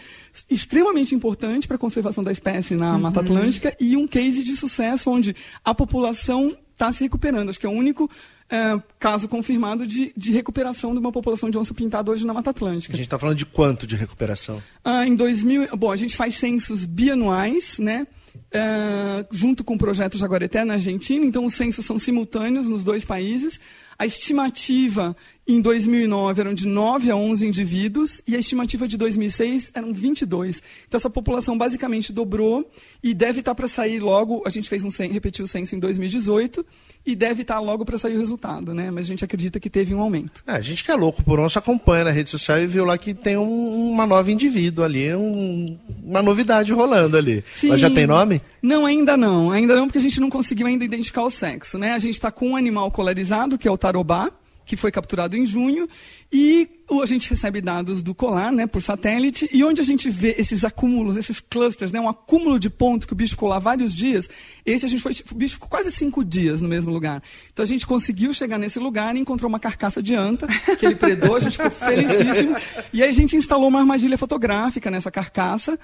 extremamente 0.49 1.15
importante 1.15 1.67
para 1.67 1.77
a 1.77 1.79
conservação 1.79 2.25
da 2.25 2.33
espécie 2.33 2.75
na 2.75 2.95
uhum. 2.95 3.01
Mata 3.01 3.21
Atlântica 3.21 3.77
e 3.79 3.97
um 3.97 4.07
case 4.07 4.43
de 4.43 4.57
sucesso 4.57 5.11
onde 5.11 5.37
a 5.65 5.75
população 5.75 6.57
está 6.79 6.93
se 6.93 7.03
recuperando. 7.03 7.49
Acho 7.49 7.59
que 7.59 7.67
é 7.67 7.69
o 7.69 7.73
único 7.73 8.09
é, 8.49 8.81
caso 8.99 9.29
confirmado 9.29 9.87
de, 9.87 10.13
de 10.17 10.33
recuperação 10.33 10.93
de 10.93 11.01
uma 11.01 11.11
população 11.11 11.51
de 11.51 11.59
onça 11.59 11.75
pintada 11.75 12.11
hoje 12.11 12.25
na 12.25 12.33
Mata 12.33 12.51
Atlântica. 12.51 12.95
A 12.95 12.97
gente 12.97 13.07
está 13.07 13.19
falando 13.19 13.37
de 13.37 13.45
quanto 13.45 13.87
de 13.87 13.97
recuperação? 13.97 14.63
Ah, 14.85 15.07
em 15.07 15.15
2000, 15.15 15.77
bom, 15.77 15.91
a 15.91 15.97
gente 15.97 16.17
faz 16.17 16.37
censos 16.37 16.87
bianuais, 16.87 17.79
né? 17.79 18.07
Uh, 18.49 19.27
junto 19.35 19.65
com 19.65 19.75
o 19.75 19.79
projeto 19.79 20.17
Jaguareté 20.17 20.65
na 20.65 20.75
Argentina, 20.75 21.27
então 21.27 21.45
os 21.45 21.55
censos 21.55 21.85
são 21.85 21.99
simultâneos 21.99 22.67
nos 22.69 22.85
dois 22.85 23.05
países. 23.05 23.61
A 23.99 24.07
estimativa 24.07 25.15
Em 25.51 25.63
2009 25.63 26.43
eram 26.43 26.53
de 26.53 26.69
9 26.69 27.11
a 27.11 27.17
11 27.17 27.47
indivíduos 27.47 28.21
e 28.29 28.37
a 28.37 28.39
estimativa 28.39 28.87
de 28.87 28.99
2006 28.99 29.73
eram 29.75 29.95
22. 29.95 30.63
Então 30.87 30.99
essa 30.99 31.09
população 31.09 31.57
basicamente 31.57 32.13
dobrou 32.13 32.71
e 33.03 33.15
deve 33.15 33.41
estar 33.41 33.55
para 33.55 33.67
sair 33.67 33.99
logo. 33.99 34.43
A 34.45 34.51
gente 34.51 34.69
fez 34.69 34.85
um 34.85 34.91
repetiu 35.11 35.47
o 35.47 35.49
censo 35.49 35.75
em 35.75 35.79
2018 35.79 36.67
e 37.07 37.17
deve 37.17 37.41
estar 37.41 37.61
logo 37.61 37.83
para 37.87 37.97
sair 37.97 38.17
o 38.17 38.19
resultado, 38.19 38.75
né? 38.75 38.91
Mas 38.91 39.07
a 39.07 39.09
gente 39.09 39.25
acredita 39.25 39.59
que 39.59 39.71
teve 39.71 39.95
um 39.95 40.03
aumento. 40.03 40.43
É, 40.47 40.53
a 40.53 40.61
gente 40.61 40.85
que 40.85 40.91
é 40.91 40.95
louco 40.95 41.25
por 41.25 41.41
onça 41.41 41.61
acompanha 41.61 42.05
na 42.05 42.11
rede 42.11 42.29
social 42.29 42.61
e 42.61 42.67
viu 42.67 42.85
lá 42.85 42.99
que 42.99 43.15
tem 43.15 43.39
um, 43.39 43.91
uma 43.91 44.07
nova 44.07 44.31
indivíduo 44.31 44.85
ali, 44.85 45.15
um, 45.15 45.79
uma 46.05 46.21
novidade 46.21 46.75
rolando 46.75 47.17
ali. 47.17 47.43
Sim. 47.55 47.69
Ela 47.69 47.79
já 47.79 47.91
tem 47.91 48.07
nome? 48.07 48.43
Não, 48.61 48.85
ainda 48.85 49.17
não. 49.17 49.51
Ainda 49.51 49.75
não, 49.75 49.87
porque 49.87 49.99
a 49.99 50.03
gente 50.03 50.21
não 50.21 50.29
conseguiu 50.29 50.67
ainda 50.67 50.85
identificar 50.85 51.23
o 51.23 51.31
sexo, 51.31 51.79
né? 51.79 51.95
A 51.95 51.99
gente 51.99 52.13
está 52.13 52.31
com 52.31 52.51
um 52.51 52.57
animal 52.57 52.91
colarizado, 52.91 53.57
que 53.57 53.67
é 53.67 53.71
o 53.71 53.79
tarobá 53.79 54.31
que 54.69 54.77
foi 54.77 54.93
capturado 54.93 55.35
em 55.37 55.47
junho, 55.47 55.89
e 56.33 56.69
a 57.03 57.07
gente 57.07 57.29
recebe 57.29 57.61
dados 57.61 58.03
do 58.03 58.15
colar, 58.15 58.51
né, 58.51 58.67
por 58.67 58.81
satélite, 58.81 59.49
e 59.53 59.63
onde 59.63 59.81
a 59.81 59.85
gente 59.85 60.09
vê 60.09 60.35
esses 60.39 60.65
acúmulos, 60.65 61.17
esses 61.17 61.39
clusters, 61.39 61.93
né, 61.93 62.01
um 62.01 62.09
acúmulo 62.09 62.59
de 62.59 62.71
ponto 62.71 63.07
que 63.07 63.13
o 63.13 63.17
bicho 63.17 63.33
ficou 63.33 63.49
lá 63.49 63.59
vários 63.59 63.95
dias, 63.95 64.29
esse 64.65 64.87
a 64.87 64.89
gente 64.89 65.03
foi, 65.03 65.13
o 65.31 65.35
bicho 65.35 65.55
ficou 65.55 65.69
quase 65.69 65.93
cinco 65.93 66.25
dias 66.25 66.61
no 66.61 66.69
mesmo 66.69 66.91
lugar. 66.93 67.23
Então 67.53 67.63
a 67.63 67.67
gente 67.67 67.87
conseguiu 67.87 68.33
chegar 68.33 68.59
nesse 68.59 68.79
lugar 68.79 69.15
e 69.15 69.21
encontrou 69.21 69.49
uma 69.49 69.61
carcaça 69.61 70.03
de 70.03 70.15
anta, 70.15 70.47
que 70.79 70.87
ele 70.87 70.97
predou, 70.97 71.37
a 71.37 71.41
gente 71.41 71.57
ficou 71.57 71.71
felicíssimo, 71.73 72.57
e 72.93 73.03
aí 73.03 73.09
a 73.09 73.13
gente 73.13 73.37
instalou 73.37 73.69
uma 73.69 73.81
armadilha 73.81 74.17
fotográfica 74.17 74.91
nessa 74.91 75.11
carcaça, 75.11 75.79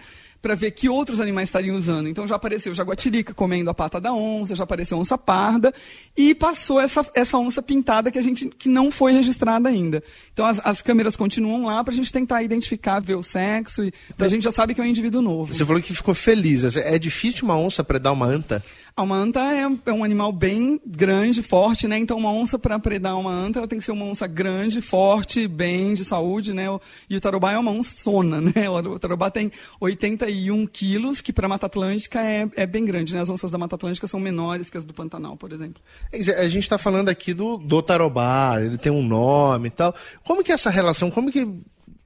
para 0.44 0.54
ver 0.54 0.72
que 0.72 0.90
outros 0.90 1.20
animais 1.20 1.48
estariam 1.48 1.74
usando. 1.74 2.06
Então 2.06 2.26
já 2.26 2.36
apareceu 2.36 2.74
jaguatirica 2.74 3.32
comendo 3.32 3.70
a 3.70 3.74
pata 3.74 3.98
da 3.98 4.12
onça, 4.12 4.54
já 4.54 4.64
apareceu 4.64 4.98
onça 4.98 5.16
parda 5.16 5.72
e 6.14 6.34
passou 6.34 6.78
essa, 6.78 7.02
essa 7.14 7.38
onça 7.38 7.62
pintada 7.62 8.10
que 8.10 8.18
a 8.18 8.22
gente 8.22 8.48
que 8.48 8.68
não 8.68 8.90
foi 8.90 9.12
registrada 9.12 9.70
ainda. 9.70 10.04
Então 10.34 10.44
as, 10.44 10.60
as 10.66 10.82
câmeras 10.82 11.16
continuam 11.16 11.64
lá 11.64 11.82
para 11.82 11.94
a 11.94 11.96
gente 11.96 12.12
tentar 12.12 12.42
identificar, 12.42 13.00
ver 13.00 13.14
o 13.14 13.22
sexo 13.22 13.84
e 13.84 13.94
então, 14.12 14.26
a 14.26 14.30
gente 14.30 14.42
já 14.42 14.50
sabe 14.50 14.74
que 14.74 14.80
é 14.80 14.84
um 14.84 14.86
indivíduo 14.86 15.22
novo. 15.22 15.54
Você 15.54 15.64
falou 15.64 15.80
que 15.80 15.94
ficou 15.94 16.14
feliz. 16.14 16.76
É 16.76 16.98
difícil 16.98 17.44
uma 17.44 17.56
onça 17.56 17.82
predar 17.82 18.12
uma 18.12 18.26
anta? 18.26 18.62
uma 19.02 19.16
anta 19.16 19.40
é, 19.40 19.66
é, 19.86 19.92
um 19.92 20.04
animal 20.04 20.32
bem 20.32 20.80
grande, 20.86 21.42
forte, 21.42 21.88
né? 21.88 21.98
Então 21.98 22.16
uma 22.16 22.30
onça 22.30 22.56
para 22.56 22.78
predar 22.78 23.18
uma 23.18 23.32
anta, 23.32 23.58
ela 23.58 23.66
tem 23.66 23.78
que 23.78 23.84
ser 23.84 23.90
uma 23.90 24.04
onça 24.04 24.26
grande, 24.26 24.80
forte, 24.80 25.48
bem 25.48 25.94
de 25.94 26.04
saúde, 26.04 26.54
né? 26.54 26.66
E 27.10 27.16
o 27.16 27.20
tarobá 27.20 27.52
é 27.52 27.58
uma 27.58 27.72
onçona, 27.72 28.40
né? 28.54 28.70
O 28.70 28.98
tarobá 28.98 29.30
tem 29.30 29.50
81 29.80 30.66
quilos, 30.68 31.20
que 31.20 31.32
para 31.32 31.46
a 31.46 31.48
Mata 31.48 31.66
Atlântica 31.66 32.22
é, 32.22 32.48
é 32.54 32.66
bem 32.66 32.84
grande, 32.84 33.14
né? 33.14 33.20
As 33.20 33.30
onças 33.30 33.50
da 33.50 33.58
Mata 33.58 33.74
Atlântica 33.74 34.06
são 34.06 34.20
menores 34.20 34.70
que 34.70 34.78
as 34.78 34.84
do 34.84 34.94
Pantanal, 34.94 35.36
por 35.36 35.52
exemplo. 35.52 35.82
A 36.12 36.48
gente 36.48 36.62
está 36.62 36.78
falando 36.78 37.08
aqui 37.08 37.34
do, 37.34 37.56
do 37.56 37.82
tarobá, 37.82 38.60
ele 38.60 38.78
tem 38.78 38.92
um 38.92 39.02
nome 39.02 39.68
e 39.68 39.72
tal. 39.72 39.94
Como 40.24 40.42
que 40.42 40.50
é 40.50 40.54
essa 40.54 40.70
relação, 40.70 41.10
como 41.10 41.30
que 41.30 41.46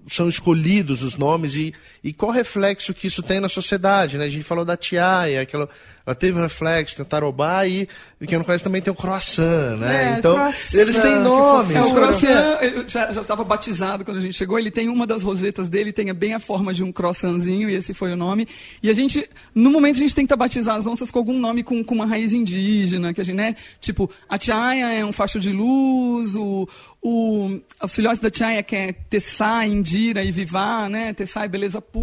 são 0.08 0.28
escolhidos 0.28 1.02
os 1.02 1.16
nomes 1.16 1.54
e, 1.54 1.74
e 2.08 2.12
qual 2.14 2.32
reflexo 2.32 2.94
que 2.94 3.06
isso 3.06 3.22
tem 3.22 3.38
na 3.38 3.48
sociedade, 3.48 4.16
né? 4.16 4.24
A 4.24 4.28
gente 4.28 4.42
falou 4.42 4.64
da 4.64 4.76
Tiaia, 4.76 5.44
que 5.44 5.54
ela, 5.54 5.68
ela 6.06 6.14
teve 6.14 6.38
um 6.38 6.42
reflexo, 6.42 6.96
tem 6.96 7.04
o 7.04 7.06
Tarobá 7.06 7.66
e, 7.66 7.86
quem 8.26 8.38
não 8.38 8.44
conhece 8.44 8.64
também 8.64 8.80
tem 8.80 8.90
o 8.90 8.96
Croissant, 8.96 9.76
né? 9.78 10.14
É, 10.14 10.18
então, 10.18 10.34
croissant, 10.34 10.74
eles 10.80 10.98
têm 10.98 11.16
nomes. 11.16 11.76
É, 11.76 11.82
o 11.82 11.92
Croissant 11.92 12.88
já, 12.88 13.12
já 13.12 13.20
estava 13.20 13.44
batizado 13.44 14.06
quando 14.06 14.16
a 14.16 14.20
gente 14.20 14.34
chegou, 14.34 14.58
ele 14.58 14.70
tem 14.70 14.88
uma 14.88 15.06
das 15.06 15.22
rosetas 15.22 15.68
dele, 15.68 15.92
tem 15.92 16.12
bem 16.14 16.32
a 16.32 16.40
forma 16.40 16.72
de 16.72 16.82
um 16.82 16.90
croissantzinho, 16.90 17.68
e 17.68 17.74
esse 17.74 17.92
foi 17.92 18.12
o 18.12 18.16
nome. 18.16 18.48
E 18.82 18.88
a 18.88 18.94
gente, 18.94 19.28
no 19.54 19.70
momento, 19.70 19.96
a 19.96 19.98
gente 19.98 20.14
tenta 20.14 20.34
batizar 20.34 20.76
as 20.76 20.86
onças 20.86 21.10
com 21.10 21.18
algum 21.18 21.38
nome 21.38 21.62
com, 21.62 21.84
com 21.84 21.94
uma 21.94 22.06
raiz 22.06 22.32
indígena, 22.32 23.12
que 23.12 23.20
a 23.20 23.24
gente, 23.24 23.36
né? 23.36 23.54
Tipo, 23.78 24.10
a 24.28 24.38
Tiaia 24.38 24.92
é 24.94 25.04
um 25.04 25.12
facho 25.12 25.38
de 25.38 25.52
luz, 25.52 26.34
o, 26.34 26.66
o, 27.02 27.60
os 27.82 27.94
filhotes 27.94 28.18
da 28.18 28.30
Tiaia 28.30 28.62
que 28.62 28.74
é 28.74 28.92
Tessá, 28.92 29.66
Indira 29.66 30.24
e 30.24 30.30
Vivá, 30.30 30.88
né? 30.88 31.12
Tessá 31.12 31.44
é 31.44 31.48
beleza 31.48 31.80
pura, 31.80 31.97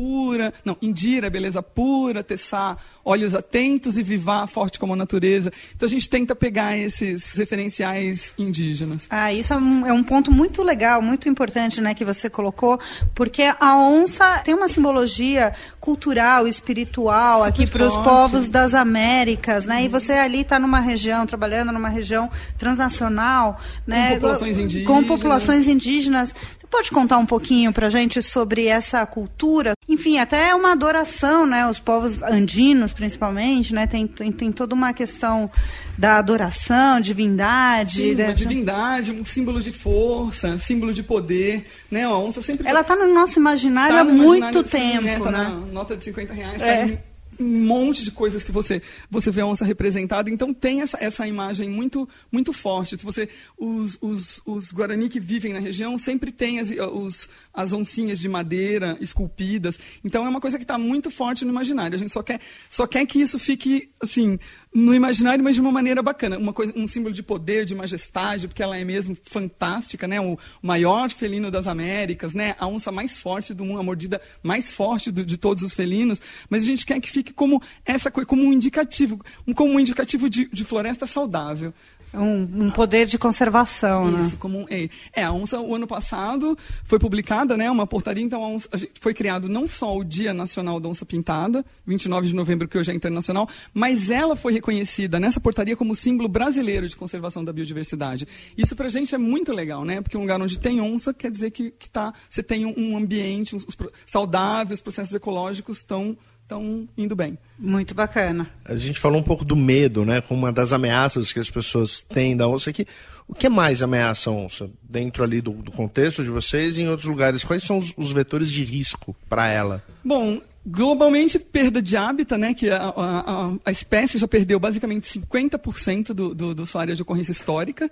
não, 0.64 0.78
Indira 0.82 1.30
beleza 1.30 1.62
pura, 1.62 2.24
Tessá, 2.24 2.78
olhos 3.04 3.36
atentos 3.36 3.98
e 3.98 4.04
Vivá, 4.04 4.48
forte 4.48 4.80
como 4.80 4.94
a 4.94 4.96
natureza. 4.96 5.52
Então 5.76 5.86
a 5.86 5.90
gente 5.90 6.10
tenta 6.10 6.36
pegar 6.36 6.78
esses 6.78 7.34
referenciais 7.36 8.34
indígenas. 8.38 9.08
Ah, 9.10 9.34
isso 9.34 9.54
é 9.54 9.58
um, 9.58 9.86
é 9.86 9.94
um 9.94 10.04
ponto 10.04 10.32
muito 10.32 10.64
legal, 10.64 11.02
muito 11.02 11.30
importante, 11.30 11.82
né, 11.82 11.94
que 11.94 12.06
você 12.06 12.30
colocou, 12.30 12.80
porque 13.14 13.44
a 13.60 13.78
onça 13.78 14.40
tem 14.40 14.54
uma 14.54 14.68
simbologia 14.68 15.54
cultural, 15.80 16.48
espiritual 16.48 17.40
Super 17.40 17.50
aqui 17.50 17.68
para 17.68 17.88
os 17.88 17.96
povos 17.98 18.50
das 18.50 18.74
Américas, 18.74 19.66
né? 19.66 19.84
E 19.84 19.88
você 19.88 20.14
ali 20.14 20.42
está 20.42 20.58
numa 20.58 20.80
região, 20.80 21.26
trabalhando 21.26 21.72
numa 21.72 21.90
região 21.90 22.30
transnacional, 22.58 23.60
né? 23.86 24.10
Com 24.10 24.16
populações 24.16 24.58
indígenas 24.58 24.88
com 24.88 25.04
populações 25.04 25.68
indígenas. 25.68 26.34
Pode 26.76 26.92
contar 26.92 27.18
um 27.20 27.26
pouquinho 27.26 27.72
para 27.72 27.88
a 27.88 27.90
gente 27.90 28.22
sobre 28.22 28.66
essa 28.66 29.06
cultura? 29.06 29.72
Enfim, 29.88 30.20
até 30.20 30.50
é 30.50 30.56
uma 30.56 30.74
adoração, 30.74 31.46
né? 31.46 31.66
Os 31.66 31.80
povos 31.80 32.22
andinos, 32.22 32.92
principalmente, 32.92 33.74
né? 33.74 33.88
Tem, 33.88 34.06
tem, 34.06 34.30
tem 34.30 34.52
toda 34.52 34.76
uma 34.76 34.92
questão 34.92 35.50
da 35.98 36.18
adoração, 36.18 37.00
divindade. 37.00 38.02
Sim, 38.02 38.16
dessa... 38.16 38.32
uma 38.32 38.36
divindade, 38.36 39.12
um 39.12 39.24
símbolo 39.24 39.62
de 39.62 39.72
força, 39.72 40.58
símbolo 40.58 40.94
de 40.94 41.02
poder, 41.02 41.66
né? 41.90 42.04
A 42.04 42.14
onça 42.14 42.42
sempre... 42.42 42.68
Ela 42.68 42.82
está 42.82 42.94
no 42.94 43.14
nosso 43.14 43.40
imaginário 43.40 43.96
tá 43.96 44.04
no 44.04 44.10
há 44.10 44.14
muito 44.14 44.62
sim, 44.64 44.68
tempo, 44.68 45.06
né? 45.06 45.20
Tá 45.20 45.32
né? 45.32 45.64
nota 45.72 45.96
de 45.96 46.04
50 46.04 46.34
reais, 46.34 46.62
é. 46.62 46.88
tá 46.88 47.15
um 47.40 47.66
monte 47.66 48.04
de 48.04 48.12
coisas 48.12 48.44
que 48.44 48.52
você 48.52 48.82
você 49.10 49.32
vê 49.32 49.42
a 49.42 49.46
onça 49.46 49.66
representada. 49.66 50.30
Então 50.30 50.54
tem 50.54 50.82
essa, 50.82 50.98
essa 51.02 51.28
imagem 51.28 51.70
muito 51.70 52.08
muito 52.32 52.54
forte. 52.54 52.98
Se 52.98 53.06
você 53.06 53.30
os, 53.58 53.98
os, 54.02 54.42
os 54.46 54.72
Guarani 54.72 55.10
que 55.10 55.20
vivem 55.20 55.54
na 55.54 55.60
região 55.60 55.98
sempre 55.98 56.32
tem 56.32 56.60
as, 56.60 56.70
os, 56.72 57.30
as 57.54 57.74
oncinhas 57.74 58.20
de 58.20 58.30
madeira 58.30 58.98
esculpidas. 59.00 59.78
Então 60.04 60.26
é 60.26 60.30
uma 60.30 60.42
coisa 60.42 60.58
que 60.58 60.64
está 60.64 60.78
muito 60.78 61.12
forte 61.12 61.46
no 61.46 61.52
imaginário. 61.52 61.96
A 61.96 62.00
gente 62.00 62.12
só 62.12 62.24
quer 62.24 62.40
só 62.70 62.88
quer 62.88 63.06
que 63.06 63.20
isso 63.20 63.40
fique 63.40 63.90
assim 64.02 64.40
no 64.76 64.94
imaginário, 64.94 65.42
mas 65.42 65.56
de 65.56 65.62
uma 65.62 65.72
maneira 65.72 66.04
bacana. 66.04 66.38
Uma 66.38 66.52
coisa, 66.52 66.74
um 66.76 66.86
símbolo 66.86 67.16
de 67.16 67.24
poder, 67.24 67.64
de 67.64 67.74
majestade, 67.74 68.46
porque 68.46 68.62
ela 68.62 68.76
é 68.76 68.84
mesmo 68.84 69.16
fantástica, 69.24 70.06
né? 70.06 70.20
O 70.20 70.38
maior 70.62 71.10
felino 71.10 71.50
das 71.50 71.66
Américas, 71.66 72.34
né? 72.34 72.58
A 72.60 72.68
onça 72.68 72.92
mais 72.92 73.18
forte 73.18 73.54
do 73.54 73.64
mundo, 73.64 73.80
a 73.80 73.84
mordida 73.84 74.22
mais 74.44 74.70
forte 74.70 75.12
do, 75.12 75.26
de 75.26 75.38
todos 75.38 75.64
os 75.64 75.74
felinos. 75.74 76.22
Mas 76.50 76.64
a 76.64 76.66
gente 76.66 76.86
quer 76.86 77.00
que 77.00 77.10
fique 77.10 77.32
como 77.32 77.62
essa 77.86 78.12
coisa, 78.12 78.28
como 78.28 78.44
um 78.44 78.52
indicativo, 78.52 79.24
um, 79.48 79.54
como 79.54 79.72
um 79.72 79.80
indicativo 79.80 80.30
de, 80.30 80.50
de 80.50 80.66
floresta 80.66 81.08
saudável. 81.08 81.74
Um, 82.18 82.66
um, 82.66 82.72
poder 82.72 83.06
de 83.06 83.18
conservação, 83.18 84.10
Isso, 84.20 84.32
né? 84.32 84.38
como 84.40 84.66
é, 84.70 84.90
é, 85.14 85.24
a 85.24 85.32
onça 85.32 85.60
o 85.60 85.76
ano 85.76 85.88
passado 85.88 86.58
foi 86.84 87.00
publicada, 87.00 87.58
né, 87.58 87.70
uma 87.70 87.86
portaria, 87.86 88.24
então 88.24 88.44
a 88.44 88.48
onça, 88.48 88.68
a 88.72 88.78
gente, 88.78 88.92
foi 89.00 89.14
criado 89.14 89.50
não 89.50 89.68
só 89.68 89.96
o 89.96 90.04
Dia 90.04 90.34
Nacional 90.34 90.80
da 90.80 90.90
Onça 90.90 91.06
Pintada, 91.06 91.66
29 91.86 92.28
de 92.28 92.36
novembro, 92.36 92.68
que 92.68 92.78
hoje 92.78 92.92
é 92.92 92.96
internacional, 92.96 93.48
mas 93.74 94.10
ela 94.10 94.36
foi 94.36 94.54
reconhecida 94.54 95.20
nessa 95.20 95.40
portaria 95.40 95.76
como 95.76 95.96
símbolo 95.96 96.30
brasileiro 96.30 96.88
de 96.88 96.96
conservação 96.96 97.44
da 97.44 97.52
biodiversidade. 97.52 98.28
Isso 98.58 98.76
para 98.76 98.86
a 98.86 98.90
gente 98.90 99.14
é 99.14 99.18
muito 99.18 99.52
legal, 99.52 99.84
né? 99.84 100.02
Porque 100.02 100.18
um 100.18 100.22
lugar 100.22 100.42
onde 100.42 100.60
tem 100.60 100.82
onça 100.82 101.14
quer 101.14 101.32
dizer 101.32 101.52
que, 101.52 101.72
que 101.72 101.90
tá, 101.90 102.14
você 102.30 102.42
tem 102.42 102.66
um, 102.66 102.98
ambiente 102.98 103.56
um, 103.56 103.60
saudável, 104.06 104.74
os 104.74 104.82
processos 104.82 105.14
ecológicos 105.14 105.78
estão 105.78 106.18
estão 106.46 106.88
indo 106.96 107.16
bem. 107.16 107.38
Muito 107.58 107.94
bacana. 107.94 108.50
A 108.64 108.76
gente 108.76 109.00
falou 109.00 109.20
um 109.20 109.24
pouco 109.24 109.44
do 109.44 109.56
medo, 109.56 110.06
né? 110.06 110.22
Como 110.22 110.42
uma 110.42 110.52
das 110.52 110.72
ameaças 110.72 111.34
que 111.34 111.40
as 111.40 111.50
pessoas 111.50 112.02
têm 112.02 112.38
da 112.38 112.48
onça 112.48 112.70
aqui. 112.70 112.86
O 113.28 113.34
que 113.34 113.50
mais 113.50 113.82
ameaça 113.82 114.30
a 114.30 114.34
onça 114.34 114.70
dentro 114.84 115.24
ali 115.24 115.42
do, 115.42 115.52
do 115.52 115.72
contexto 115.72 116.24
de 116.24 116.30
vocês 116.30 116.78
e 116.78 116.84
em 116.84 116.90
outros 116.90 117.10
lugares? 117.10 117.44
Quais 117.44 117.64
são 117.64 117.80
os, 117.80 117.92
os 117.98 118.12
vetores 118.12 118.52
de 118.52 118.64
risco 118.64 119.16
para 119.28 119.50
ela? 119.50 119.84
Bom, 120.04 120.40
globalmente 120.66 121.40
perda 121.40 121.82
de 121.82 121.98
hábitat, 121.98 122.40
né? 122.40 122.54
Que 122.54 122.70
a, 122.70 122.94
a, 122.96 123.54
a 123.66 123.72
espécie 123.72 124.20
já 124.20 124.28
perdeu 124.28 124.60
basicamente 124.60 125.20
50% 125.20 126.14
do, 126.14 126.36
do, 126.36 126.54
do 126.54 126.66
sua 126.68 126.82
área 126.82 126.96
de 126.96 127.02
ocorrência 127.02 127.32
histórica. 127.32 127.90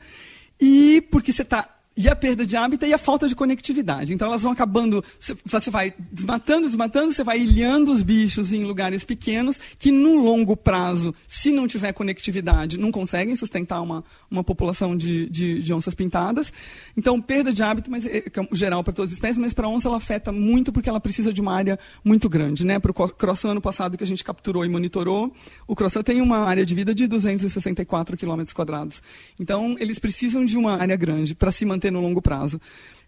E 0.61 1.01
porque 1.09 1.33
você 1.33 1.41
está 1.41 1.67
e 1.95 2.09
a 2.09 2.15
perda 2.15 2.45
de 2.45 2.57
hábitat 2.57 2.89
e 2.89 2.93
a 2.93 2.97
falta 2.97 3.27
de 3.27 3.35
conectividade. 3.35 4.13
Então 4.13 4.27
elas 4.27 4.41
vão 4.41 4.51
acabando, 4.51 5.03
você 5.45 5.69
vai 5.69 5.93
desmatando, 6.11 6.67
desmatando, 6.67 7.13
você 7.13 7.23
vai 7.23 7.39
ilhando 7.39 7.91
os 7.91 8.01
bichos 8.01 8.51
em 8.51 8.63
lugares 8.63 9.03
pequenos 9.03 9.59
que 9.77 9.91
no 9.91 10.15
longo 10.15 10.57
prazo, 10.57 11.13
se 11.27 11.51
não 11.51 11.67
tiver 11.67 11.93
conectividade, 11.93 12.77
não 12.77 12.91
conseguem 12.91 13.35
sustentar 13.35 13.81
uma, 13.81 14.03
uma 14.29 14.43
população 14.43 14.97
de, 14.97 15.29
de, 15.29 15.61
de 15.61 15.73
onças 15.73 15.93
pintadas. 15.93 16.51
Então 16.97 17.21
perda 17.21 17.53
de 17.53 17.61
hábitat, 17.61 17.91
mas 17.91 18.05
é, 18.05 18.17
é 18.17 18.23
geral 18.53 18.83
para 18.83 18.93
todas 18.93 19.11
as 19.11 19.13
espécies, 19.13 19.39
mas 19.39 19.53
para 19.53 19.67
a 19.67 19.69
onça 19.69 19.87
ela 19.87 19.97
afeta 19.97 20.31
muito 20.31 20.71
porque 20.71 20.89
ela 20.89 20.99
precisa 20.99 21.31
de 21.31 21.41
uma 21.41 21.55
área 21.55 21.77
muito 22.03 22.27
grande. 22.27 22.65
Né? 22.65 22.79
Para 22.79 22.91
o 22.91 22.93
croissant 22.93 23.51
ano 23.51 23.61
passado 23.61 23.97
que 23.97 24.03
a 24.03 24.07
gente 24.07 24.23
capturou 24.23 24.65
e 24.65 24.69
monitorou, 24.69 25.31
o 25.67 25.75
croissant 25.75 26.03
tem 26.03 26.21
uma 26.21 26.39
área 26.39 26.65
de 26.65 26.73
vida 26.73 26.93
de 26.95 27.05
264 27.05 28.17
quilômetros 28.17 28.53
quadrados. 28.53 29.01
Então 29.39 29.75
eles 29.79 29.99
precisam 29.99 30.43
de 30.43 30.57
uma 30.57 30.75
área 30.75 30.95
grande 30.95 31.35
para 31.35 31.51
se 31.51 31.65
manter 31.65 31.82
manter 31.83 31.91
no 31.91 32.01
longo 32.01 32.21
prazo. 32.21 32.61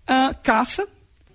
A 0.06 0.34
caça, 0.34 0.88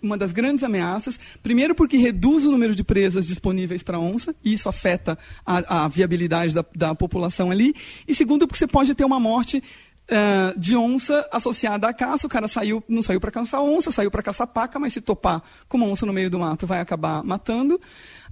uma 0.02 0.16
das 0.16 0.32
grandes 0.32 0.62
ameaças. 0.62 1.18
Primeiro, 1.42 1.74
porque 1.74 1.96
reduz 1.96 2.44
o 2.44 2.50
número 2.50 2.74
de 2.74 2.84
presas 2.84 3.26
disponíveis 3.26 3.82
para 3.82 3.98
onça, 3.98 4.34
e 4.44 4.52
isso 4.52 4.68
afeta 4.68 5.18
a, 5.44 5.84
a 5.84 5.88
viabilidade 5.88 6.54
da, 6.54 6.64
da, 6.74 6.94
população 6.94 7.50
ali. 7.50 7.74
E 8.06 8.14
segundo, 8.14 8.46
porque 8.46 8.58
você 8.58 8.66
pode 8.66 8.94
ter 8.94 9.04
uma 9.04 9.20
morte 9.20 9.62
uh, 10.10 10.58
de 10.58 10.76
onça 10.76 11.26
associada 11.30 11.88
à 11.88 11.94
caça. 11.94 12.26
O 12.26 12.30
cara 12.30 12.48
saiu, 12.48 12.82
não 12.88 13.02
saiu 13.02 13.20
para 13.20 13.30
caçar 13.30 13.62
onça, 13.62 13.90
saiu 13.90 14.10
para 14.10 14.22
caçar 14.22 14.46
paca, 14.46 14.78
mas 14.78 14.92
se 14.92 15.00
topar 15.00 15.42
com 15.68 15.76
uma 15.76 15.86
onça 15.86 16.04
no 16.04 16.12
meio 16.12 16.28
do 16.28 16.38
mato, 16.38 16.66
vai 16.66 16.80
acabar 16.80 17.22
matando. 17.22 17.80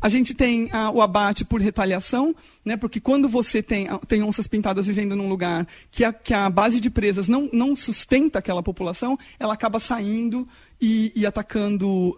A 0.00 0.08
gente 0.08 0.34
tem 0.34 0.70
o 0.94 1.02
abate 1.02 1.44
por 1.44 1.60
retaliação, 1.60 2.34
né, 2.64 2.76
porque 2.76 3.00
quando 3.00 3.28
você 3.28 3.62
tem, 3.62 3.88
tem 4.06 4.22
onças 4.22 4.46
pintadas 4.46 4.86
vivendo 4.86 5.16
num 5.16 5.28
lugar 5.28 5.66
que 5.90 6.04
a, 6.04 6.12
que 6.12 6.32
a 6.32 6.48
base 6.48 6.78
de 6.78 6.88
presas 6.88 7.26
não, 7.26 7.48
não 7.52 7.74
sustenta 7.74 8.38
aquela 8.38 8.62
população, 8.62 9.18
ela 9.40 9.54
acaba 9.54 9.80
saindo 9.80 10.46
e, 10.80 11.12
e 11.14 11.26
atacando. 11.26 12.16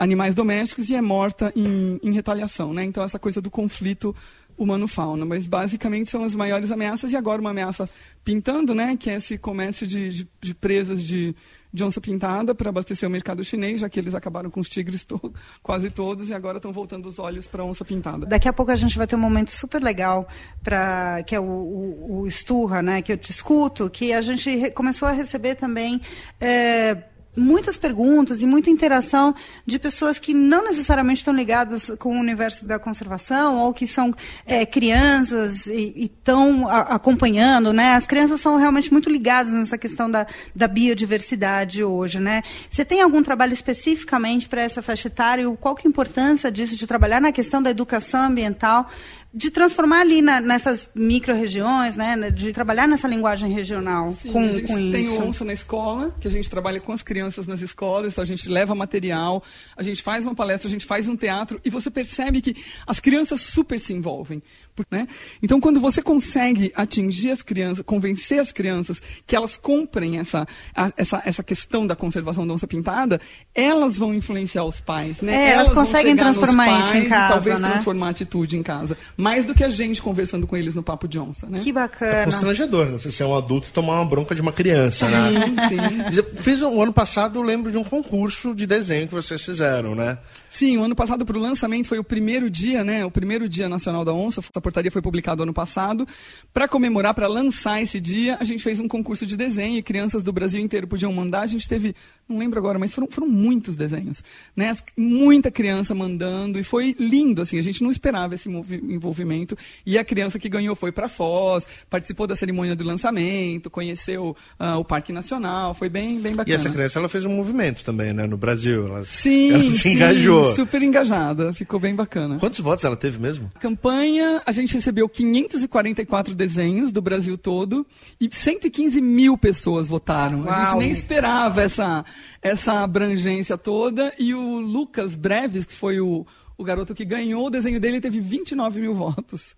Animais 0.00 0.32
domésticos 0.32 0.90
e 0.90 0.94
é 0.94 1.02
morta 1.02 1.52
em, 1.56 1.98
em 2.00 2.12
retaliação. 2.12 2.72
Né? 2.72 2.84
Então, 2.84 3.02
essa 3.02 3.18
coisa 3.18 3.40
do 3.40 3.50
conflito 3.50 4.14
humano-fauna. 4.58 5.24
Mas, 5.24 5.46
basicamente, 5.46 6.10
são 6.10 6.24
as 6.24 6.34
maiores 6.34 6.70
ameaças. 6.70 7.12
E 7.12 7.16
agora, 7.16 7.40
uma 7.40 7.50
ameaça 7.50 7.88
pintando, 8.24 8.74
né? 8.74 8.96
que 8.96 9.08
é 9.08 9.14
esse 9.14 9.38
comércio 9.38 9.86
de, 9.86 10.10
de, 10.10 10.28
de 10.40 10.54
presas 10.54 11.02
de, 11.02 11.34
de 11.72 11.84
onça 11.84 12.00
pintada 12.00 12.54
para 12.54 12.70
abastecer 12.70 13.08
o 13.08 13.12
mercado 13.12 13.44
chinês, 13.44 13.80
já 13.80 13.88
que 13.88 13.98
eles 13.98 14.14
acabaram 14.14 14.50
com 14.50 14.60
os 14.60 14.68
tigres 14.68 15.04
to 15.04 15.32
quase 15.62 15.90
todos 15.90 16.28
e 16.30 16.34
agora 16.34 16.58
estão 16.58 16.72
voltando 16.72 17.08
os 17.08 17.18
olhos 17.18 17.46
para 17.46 17.62
a 17.62 17.64
onça 17.64 17.84
pintada. 17.84 18.26
Daqui 18.26 18.48
a 18.48 18.52
pouco 18.52 18.72
a 18.72 18.76
gente 18.76 18.96
vai 18.96 19.06
ter 19.06 19.16
um 19.16 19.20
momento 19.20 19.50
super 19.50 19.82
legal 19.82 20.26
para 20.62 21.22
que 21.24 21.34
é 21.34 21.40
o, 21.40 21.44
o, 21.44 22.20
o 22.20 22.26
Esturra, 22.26 22.82
né, 22.82 23.02
que 23.02 23.12
eu 23.12 23.16
te 23.16 23.30
escuto, 23.30 23.88
que 23.90 24.12
a 24.12 24.20
gente 24.20 24.70
começou 24.72 25.08
a 25.08 25.12
receber 25.12 25.54
também 25.54 26.00
é, 26.40 26.96
muitas 27.38 27.76
perguntas 27.76 28.42
e 28.42 28.46
muita 28.46 28.70
interação 28.70 29.34
de 29.64 29.78
pessoas 29.78 30.18
que 30.18 30.34
não 30.34 30.64
necessariamente 30.64 31.18
estão 31.18 31.34
ligadas 31.34 31.90
com 31.98 32.16
o 32.16 32.20
universo 32.20 32.66
da 32.66 32.78
conservação 32.78 33.56
ou 33.58 33.72
que 33.72 33.86
são 33.86 34.12
é, 34.44 34.66
crianças 34.66 35.66
e 35.66 36.10
estão 36.12 36.68
acompanhando, 36.68 37.72
né? 37.72 37.94
As 37.94 38.06
crianças 38.06 38.40
são 38.40 38.56
realmente 38.56 38.92
muito 38.92 39.08
ligadas 39.08 39.52
nessa 39.52 39.78
questão 39.78 40.10
da, 40.10 40.26
da 40.54 40.68
biodiversidade 40.68 41.82
hoje, 41.82 42.20
né? 42.20 42.42
Você 42.68 42.84
tem 42.84 43.00
algum 43.00 43.22
trabalho 43.22 43.52
especificamente 43.52 44.48
para 44.48 44.62
essa 44.62 44.82
faixa 44.82 45.08
etária? 45.08 45.48
Qual 45.60 45.74
que 45.74 45.86
é 45.86 45.88
a 45.88 45.90
importância 45.90 46.50
disso, 46.50 46.76
de 46.76 46.86
trabalhar 46.86 47.20
na 47.20 47.32
questão 47.32 47.62
da 47.62 47.70
educação 47.70 48.22
ambiental 48.22 48.88
de 49.32 49.50
transformar 49.50 50.00
ali 50.00 50.22
na, 50.22 50.40
nessas 50.40 50.90
micro-regiões, 50.94 51.96
né, 51.96 52.30
de 52.30 52.50
trabalhar 52.50 52.88
nessa 52.88 53.06
linguagem 53.06 53.52
regional 53.52 54.14
Sim, 54.14 54.32
com, 54.32 54.40
a 54.40 54.52
gente 54.52 54.66
com 54.66 54.90
tem 54.90 55.02
isso. 55.02 55.42
o 55.42 55.46
na 55.46 55.52
escola, 55.52 56.14
que 56.18 56.26
a 56.26 56.30
gente 56.30 56.48
trabalha 56.48 56.80
com 56.80 56.92
as 56.92 57.02
crianças 57.02 57.46
nas 57.46 57.60
escolas, 57.60 58.18
a 58.18 58.24
gente 58.24 58.48
leva 58.48 58.74
material, 58.74 59.42
a 59.76 59.82
gente 59.82 60.02
faz 60.02 60.24
uma 60.24 60.34
palestra, 60.34 60.66
a 60.66 60.70
gente 60.70 60.86
faz 60.86 61.06
um 61.06 61.14
teatro, 61.14 61.60
e 61.62 61.68
você 61.68 61.90
percebe 61.90 62.40
que 62.40 62.56
as 62.86 63.00
crianças 63.00 63.42
super 63.42 63.78
se 63.78 63.92
envolvem. 63.92 64.42
Né? 64.90 65.08
Então, 65.42 65.60
quando 65.60 65.80
você 65.80 66.00
consegue 66.00 66.72
atingir 66.74 67.30
as 67.30 67.42
crianças, 67.42 67.84
convencer 67.84 68.38
as 68.38 68.52
crianças 68.52 69.02
que 69.26 69.34
elas 69.34 69.56
comprem 69.56 70.18
essa, 70.18 70.46
a, 70.74 70.92
essa, 70.96 71.22
essa 71.24 71.42
questão 71.42 71.86
da 71.86 71.96
conservação 71.96 72.46
da 72.46 72.54
onça 72.54 72.66
pintada, 72.66 73.20
elas 73.54 73.98
vão 73.98 74.14
influenciar 74.14 74.64
os 74.64 74.80
pais. 74.80 75.20
Né? 75.20 75.34
É, 75.34 75.50
elas, 75.50 75.68
elas 75.68 75.78
conseguem 75.78 76.16
transformar 76.16 76.80
isso 76.80 76.96
em 76.96 77.08
casa. 77.08 77.34
talvez 77.34 77.60
né? 77.60 77.70
transformar 77.70 78.06
a 78.06 78.10
atitude 78.10 78.56
em 78.56 78.62
casa. 78.62 78.96
Mais 79.20 79.44
do 79.44 79.52
que 79.52 79.64
a 79.64 79.68
gente 79.68 80.00
conversando 80.00 80.46
com 80.46 80.56
eles 80.56 80.76
no 80.76 80.82
papo 80.82 81.08
de 81.08 81.18
onça. 81.18 81.48
Né? 81.48 81.58
Que 81.58 81.70
É 81.70 81.72
bacana. 81.72 82.24
constrangedor, 82.24 82.86
né? 82.86 82.92
Você 82.92 83.10
ser 83.10 83.24
um 83.24 83.36
adulto 83.36 83.68
e 83.68 83.72
tomar 83.72 83.94
uma 83.94 84.04
bronca 84.04 84.32
de 84.32 84.40
uma 84.40 84.52
criança, 84.52 85.08
né? 85.08 85.56
Sim, 85.68 85.76
sim. 85.76 86.22
Fiz 86.36 86.62
um, 86.62 86.76
o 86.76 86.82
ano 86.82 86.92
passado, 86.92 87.40
eu 87.40 87.42
lembro 87.42 87.72
de 87.72 87.76
um 87.76 87.82
concurso 87.82 88.54
de 88.54 88.64
desenho 88.64 89.08
que 89.08 89.14
vocês 89.14 89.42
fizeram, 89.42 89.96
né? 89.96 90.18
Sim, 90.50 90.78
o 90.78 90.84
ano 90.84 90.94
passado 90.94 91.24
para 91.24 91.36
o 91.36 91.40
lançamento 91.40 91.88
foi 91.88 91.98
o 91.98 92.04
primeiro 92.04 92.48
dia, 92.48 92.82
né? 92.82 93.04
O 93.04 93.10
primeiro 93.10 93.48
dia 93.48 93.68
nacional 93.68 94.04
da 94.04 94.12
onça. 94.12 94.42
A 94.54 94.60
portaria 94.60 94.90
foi 94.90 95.02
publicada 95.02 95.42
ano 95.42 95.52
passado. 95.52 96.06
Para 96.52 96.66
comemorar, 96.66 97.14
para 97.14 97.26
lançar 97.26 97.82
esse 97.82 98.00
dia, 98.00 98.36
a 98.40 98.44
gente 98.44 98.62
fez 98.62 98.80
um 98.80 98.88
concurso 98.88 99.26
de 99.26 99.36
desenho 99.36 99.78
e 99.78 99.82
crianças 99.82 100.22
do 100.22 100.32
Brasil 100.32 100.60
inteiro 100.60 100.86
podiam 100.86 101.12
mandar. 101.12 101.40
A 101.42 101.46
gente 101.46 101.68
teve, 101.68 101.94
não 102.28 102.38
lembro 102.38 102.58
agora, 102.58 102.78
mas 102.78 102.94
foram, 102.94 103.08
foram 103.08 103.28
muitos 103.28 103.76
desenhos, 103.76 104.22
né? 104.56 104.76
Muita 104.96 105.50
criança 105.50 105.94
mandando 105.94 106.58
e 106.58 106.62
foi 106.62 106.96
lindo, 106.98 107.42
assim. 107.42 107.58
A 107.58 107.62
gente 107.62 107.82
não 107.82 107.90
esperava 107.90 108.34
esse 108.34 108.48
envolvimento. 108.48 109.56
E 109.84 109.98
a 109.98 110.04
criança 110.04 110.38
que 110.38 110.48
ganhou 110.48 110.74
foi 110.74 110.90
para 110.92 111.08
Foz, 111.08 111.66
participou 111.90 112.26
da 112.26 112.34
cerimônia 112.34 112.74
do 112.74 112.84
lançamento, 112.84 113.70
conheceu 113.70 114.36
ah, 114.58 114.78
o 114.78 114.84
Parque 114.84 115.12
Nacional. 115.12 115.74
Foi 115.74 115.88
bem, 115.88 116.20
bem 116.20 116.32
E 116.32 116.36
bacana. 116.36 116.54
essa 116.54 116.70
criança, 116.70 116.98
ela 116.98 117.08
fez 117.08 117.24
um 117.24 117.30
movimento 117.30 117.84
também, 117.84 118.12
né? 118.12 118.26
No 118.26 118.36
Brasil. 118.36 118.86
Ela, 118.86 119.04
Sim, 119.04 119.50
ela 119.52 119.70
se 119.70 119.78
sim, 119.78 119.92
engajou. 119.94 120.37
Super 120.54 120.82
engajada. 120.82 121.52
Ficou 121.52 121.78
bem 121.78 121.94
bacana. 121.94 122.38
Quantos 122.38 122.60
votos 122.60 122.84
ela 122.84 122.96
teve 122.96 123.18
mesmo? 123.18 123.50
Campanha, 123.60 124.42
a 124.44 124.52
gente 124.52 124.74
recebeu 124.74 125.08
544 125.08 126.34
desenhos 126.34 126.92
do 126.92 127.00
Brasil 127.00 127.36
todo 127.36 127.86
e 128.20 128.28
115 128.30 129.00
mil 129.00 129.36
pessoas 129.36 129.88
votaram. 129.88 130.48
A 130.48 130.60
gente 130.60 130.70
Uau. 130.70 130.78
nem 130.78 130.90
esperava 130.90 131.62
essa, 131.62 132.04
essa 132.42 132.82
abrangência 132.82 133.56
toda. 133.56 134.12
E 134.18 134.34
o 134.34 134.58
Lucas 134.58 135.16
Breves, 135.16 135.64
que 135.64 135.74
foi 135.74 136.00
o, 136.00 136.26
o 136.56 136.64
garoto 136.64 136.94
que 136.94 137.04
ganhou, 137.04 137.46
o 137.46 137.50
desenho 137.50 137.80
dele 137.80 138.00
teve 138.00 138.20
29 138.20 138.80
mil 138.80 138.94
votos. 138.94 139.56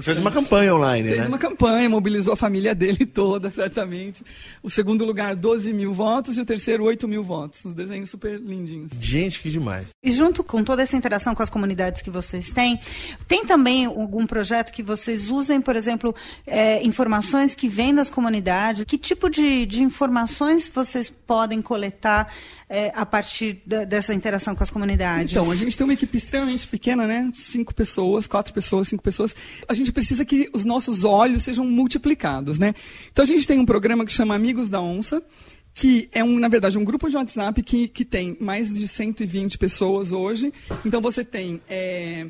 Fez 0.00 0.18
uma 0.18 0.30
campanha 0.30 0.74
online, 0.74 1.08
Fez 1.10 1.20
né? 1.20 1.28
uma 1.28 1.38
campanha, 1.38 1.88
mobilizou 1.90 2.32
a 2.32 2.36
família 2.36 2.74
dele 2.74 3.04
toda, 3.06 3.50
certamente. 3.50 4.24
O 4.62 4.70
segundo 4.70 5.04
lugar, 5.04 5.36
12 5.36 5.72
mil 5.72 5.92
votos, 5.92 6.38
e 6.38 6.40
o 6.40 6.44
terceiro, 6.44 6.84
8 6.84 7.06
mil 7.06 7.22
votos. 7.22 7.64
Os 7.64 7.74
desenhos 7.74 8.08
super 8.08 8.40
lindinhos. 8.40 8.92
Gente, 8.98 9.40
que 9.40 9.50
demais. 9.50 9.88
E 10.02 10.10
junto 10.10 10.42
com 10.42 10.64
toda 10.64 10.82
essa 10.82 10.96
interação 10.96 11.34
com 11.34 11.42
as 11.42 11.50
comunidades 11.50 12.00
que 12.00 12.10
vocês 12.10 12.50
têm, 12.52 12.80
tem 13.28 13.44
também 13.44 13.84
algum 13.84 14.26
projeto 14.26 14.72
que 14.72 14.82
vocês 14.82 15.28
usem, 15.28 15.60
por 15.60 15.76
exemplo, 15.76 16.14
é, 16.46 16.82
informações 16.82 17.54
que 17.54 17.68
vêm 17.68 17.94
das 17.94 18.08
comunidades? 18.08 18.84
Que 18.84 18.96
tipo 18.96 19.28
de, 19.28 19.66
de 19.66 19.82
informações 19.82 20.66
vocês 20.66 21.10
podem 21.10 21.60
coletar 21.60 22.32
é, 22.74 22.92
a 22.94 23.06
partir 23.06 23.62
da- 23.64 23.84
dessa 23.84 24.12
interação 24.12 24.54
com 24.54 24.62
as 24.64 24.70
comunidades? 24.70 25.32
Então, 25.32 25.50
a 25.50 25.54
gente 25.54 25.76
tem 25.76 25.84
uma 25.84 25.92
equipe 25.92 26.16
extremamente 26.16 26.66
pequena, 26.66 27.06
né? 27.06 27.30
Cinco 27.32 27.74
pessoas, 27.74 28.26
quatro 28.26 28.52
pessoas, 28.52 28.88
cinco 28.88 29.02
pessoas. 29.02 29.34
A 29.68 29.74
gente 29.74 29.92
precisa 29.92 30.24
que 30.24 30.50
os 30.52 30.64
nossos 30.64 31.04
olhos 31.04 31.42
sejam 31.44 31.64
multiplicados, 31.64 32.58
né? 32.58 32.74
Então, 33.12 33.22
a 33.22 33.26
gente 33.28 33.46
tem 33.46 33.58
um 33.58 33.66
programa 33.66 34.04
que 34.04 34.12
chama 34.12 34.34
Amigos 34.34 34.68
da 34.68 34.80
Onça, 34.80 35.22
que 35.72 36.08
é, 36.12 36.22
um, 36.24 36.38
na 36.38 36.48
verdade, 36.48 36.76
um 36.78 36.84
grupo 36.84 37.08
de 37.08 37.16
WhatsApp 37.16 37.62
que, 37.62 37.88
que 37.88 38.04
tem 38.04 38.36
mais 38.40 38.72
de 38.74 38.86
120 38.88 39.56
pessoas 39.58 40.12
hoje. 40.12 40.52
Então, 40.84 41.00
você 41.00 41.24
tem... 41.24 41.60
é, 41.68 42.26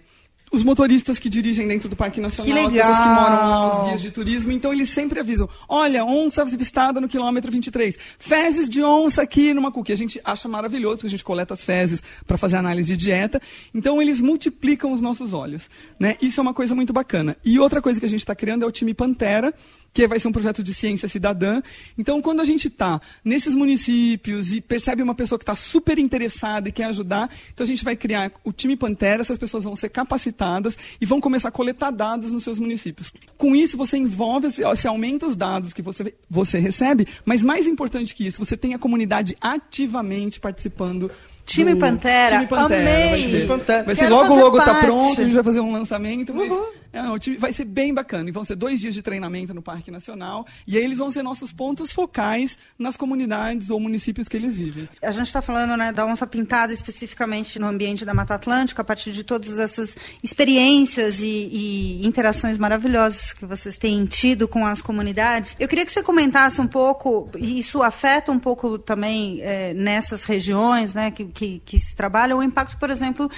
os 0.55 0.62
motoristas 0.62 1.19
que 1.19 1.29
dirigem 1.29 1.67
dentro 1.67 1.88
do 1.88 1.97
Parque 1.97 2.21
Nacional, 2.21 2.71
Que 2.71 2.81
as 2.81 2.87
pessoas 2.87 2.99
que 2.99 3.14
moram 3.14 3.37
lá, 3.37 3.69
os 3.69 3.87
guias 3.88 4.03
de 4.03 4.11
turismo, 4.11 4.53
então 4.53 4.73
eles 4.73 4.90
sempre 4.90 5.21
avisam: 5.21 5.49
olha, 5.69 6.05
onça 6.05 6.43
avistada 6.43 7.01
no 7.01 7.09
quilômetro 7.09 7.51
23, 7.51 7.99
fezes 8.19 8.69
de 8.69 8.83
onça 8.83 9.23
aqui 9.23 9.53
no 9.53 9.62
Macuque. 9.62 9.93
A 9.93 9.97
gente 9.97 10.21
acha 10.25 10.49
maravilhoso, 10.49 10.97
porque 10.97 11.09
a 11.09 11.11
gente 11.11 11.25
coleta 11.25 11.55
as 11.55 11.64
fezes 11.64 12.03
para 12.27 12.38
fazer 12.38 12.57
análise 12.57 12.97
de 12.97 13.05
dieta. 13.05 13.40
Então 13.75 14.01
eles 14.01 14.21
multiplicam 14.21 14.93
os 14.93 15.01
nossos 15.01 15.33
olhos. 15.33 15.69
Né? 15.99 16.17
Isso 16.23 16.40
é 16.40 16.43
uma 16.43 16.55
coisa 16.55 16.75
muito 16.75 16.93
bacana. 16.93 17.37
E 17.45 17.59
outra 17.59 17.83
coisa 17.83 18.01
que 18.01 18.07
a 18.07 18.09
gente 18.09 18.21
está 18.21 18.35
criando 18.35 18.64
é 18.64 18.67
o 18.67 18.73
time 18.73 18.95
Pantera, 18.95 19.53
que 19.95 20.09
vai 20.09 20.19
ser 20.19 20.27
um 20.27 20.33
projeto 20.33 20.63
de 20.63 20.75
ciência 20.75 21.09
cidadã. 21.09 21.63
Então, 21.97 22.21
quando 22.21 22.41
a 22.41 22.45
gente 22.45 22.67
está 22.67 23.01
nesses 23.25 23.55
municípios 23.55 24.53
e 24.53 24.61
percebe 24.61 25.03
uma 25.03 25.15
pessoa 25.15 25.39
que 25.39 25.45
está 25.45 25.55
super 25.55 25.99
interessada 25.99 26.69
e 26.69 26.73
quer 26.73 26.87
ajudar, 26.87 27.31
então 27.53 27.63
a 27.63 27.67
gente 27.67 27.85
vai 27.85 27.95
criar 27.95 28.33
o 28.43 28.53
time 28.53 28.77
Pantera, 28.77 29.23
essas 29.23 29.39
pessoas 29.39 29.63
vão 29.63 29.77
ser 29.77 29.91
capacitadas 29.91 30.77
e 31.01 31.07
vão 31.07 31.21
começar 31.21 31.49
a 31.49 31.53
coletar 31.53 31.93
dados 31.93 32.33
nos 32.33 32.43
seus 32.43 32.59
municípios. 32.59 33.15
Com 33.39 33.55
isso, 33.55 33.77
você 33.77 33.97
envolve, 33.97 34.49
você 34.51 34.89
aumenta 34.89 35.27
os 35.27 35.37
dados 35.37 35.73
que 35.73 35.81
você, 35.81 36.13
você 36.29 36.59
recebe, 36.59 37.07
mas 37.25 37.45
mais 37.45 37.69
importante 37.69 38.15
que 38.15 38.27
isso, 38.27 38.45
você 38.45 38.57
tem 38.57 38.75
a 38.75 38.79
comunidade 38.79 39.37
ativamente 39.41 40.41
participando. 40.41 41.09
Time 41.47 41.75
do- 41.75 41.81
Pantera, 41.81 42.37
Time 42.37 42.47
Pantera. 42.47 42.83
Vai 42.85 43.07
amei! 43.13 43.31
ser, 43.31 43.47
Pantera. 43.47 43.83
vai 43.85 43.95
ser 43.95 44.09
logo, 44.09 44.29
fazer 44.29 44.43
logo 44.43 44.59
tá 44.59 44.65
parte. 44.65 44.85
pronto, 44.87 45.21
a 45.21 45.25
gente 45.25 45.35
vai 45.35 45.43
fazer 45.45 45.61
um 45.61 45.73
lançamento. 45.73 46.33
Mas, 46.35 46.51
Uhum. 46.51 46.65
é, 46.93 47.03
o 47.11 47.19
time 47.19 47.37
vai 47.37 47.53
ser 47.53 47.65
bem 47.65 47.93
bacana. 47.93 48.29
E 48.29 48.33
vão 48.33 48.45
ser 48.45 48.55
dois 48.57 48.81
dias 48.81 48.95
de 48.95 49.03
treinamento 49.03 49.53
no 49.53 49.61
Parque 49.61 49.91
Nacional. 49.91 50.47
E 50.67 50.77
aí 50.79 50.83
eles 50.85 50.97
vão 50.99 51.11
ser 51.11 51.23
nossos 51.23 51.53
pontos 51.53 51.93
focais 51.93 52.57
nas 52.79 52.97
comunidades 52.97 53.69
ou 53.71 53.79
municípios 53.79 54.27
que 54.29 54.37
eles 54.37 54.57
vivem. 54.57 54.89
A 55.03 55.11
gente 55.11 55.27
está 55.27 55.43
falando 55.43 55.77
né, 55.77 55.93
da 55.93 56.07
onça 56.07 56.27
pintada 56.27 56.73
especificamente 56.73 57.59
no 57.59 57.67
ambiente 57.67 58.05
da 58.05 58.15
Mata 58.15 58.35
Atlântica, 58.35 58.81
a 58.83 58.85
partir 58.85 59.13
de 59.13 59.23
todas 59.23 59.59
essas 59.59 59.97
experiências 60.23 61.21
e, 61.21 61.27
e 61.53 62.07
interações 62.07 62.59
maravilhosas 62.59 63.33
que 63.33 63.47
vocês 63.47 63.77
têm 63.79 64.05
tido 64.07 64.47
com 64.49 64.67
as 64.67 64.81
comunidades. 64.83 65.57
Eu 65.59 65.69
queria 65.69 65.85
que 65.87 65.93
você 65.93 66.03
comentasse 66.03 66.61
um 66.61 66.67
pouco, 66.67 67.29
e 67.39 67.59
isso 67.59 67.83
afeta 67.83 68.31
um 68.33 68.39
pouco 68.39 68.79
também 68.79 69.41
eh, 69.43 69.73
nessas 69.75 70.25
regiões 70.25 70.93
né, 70.95 71.11
que, 71.11 71.25
que, 71.35 71.61
que 71.64 71.79
se 71.81 71.94
trabalham, 71.94 72.38
o 72.38 72.42
impacto, 72.42 72.79
por 72.79 72.90
exemplo, 72.90 73.29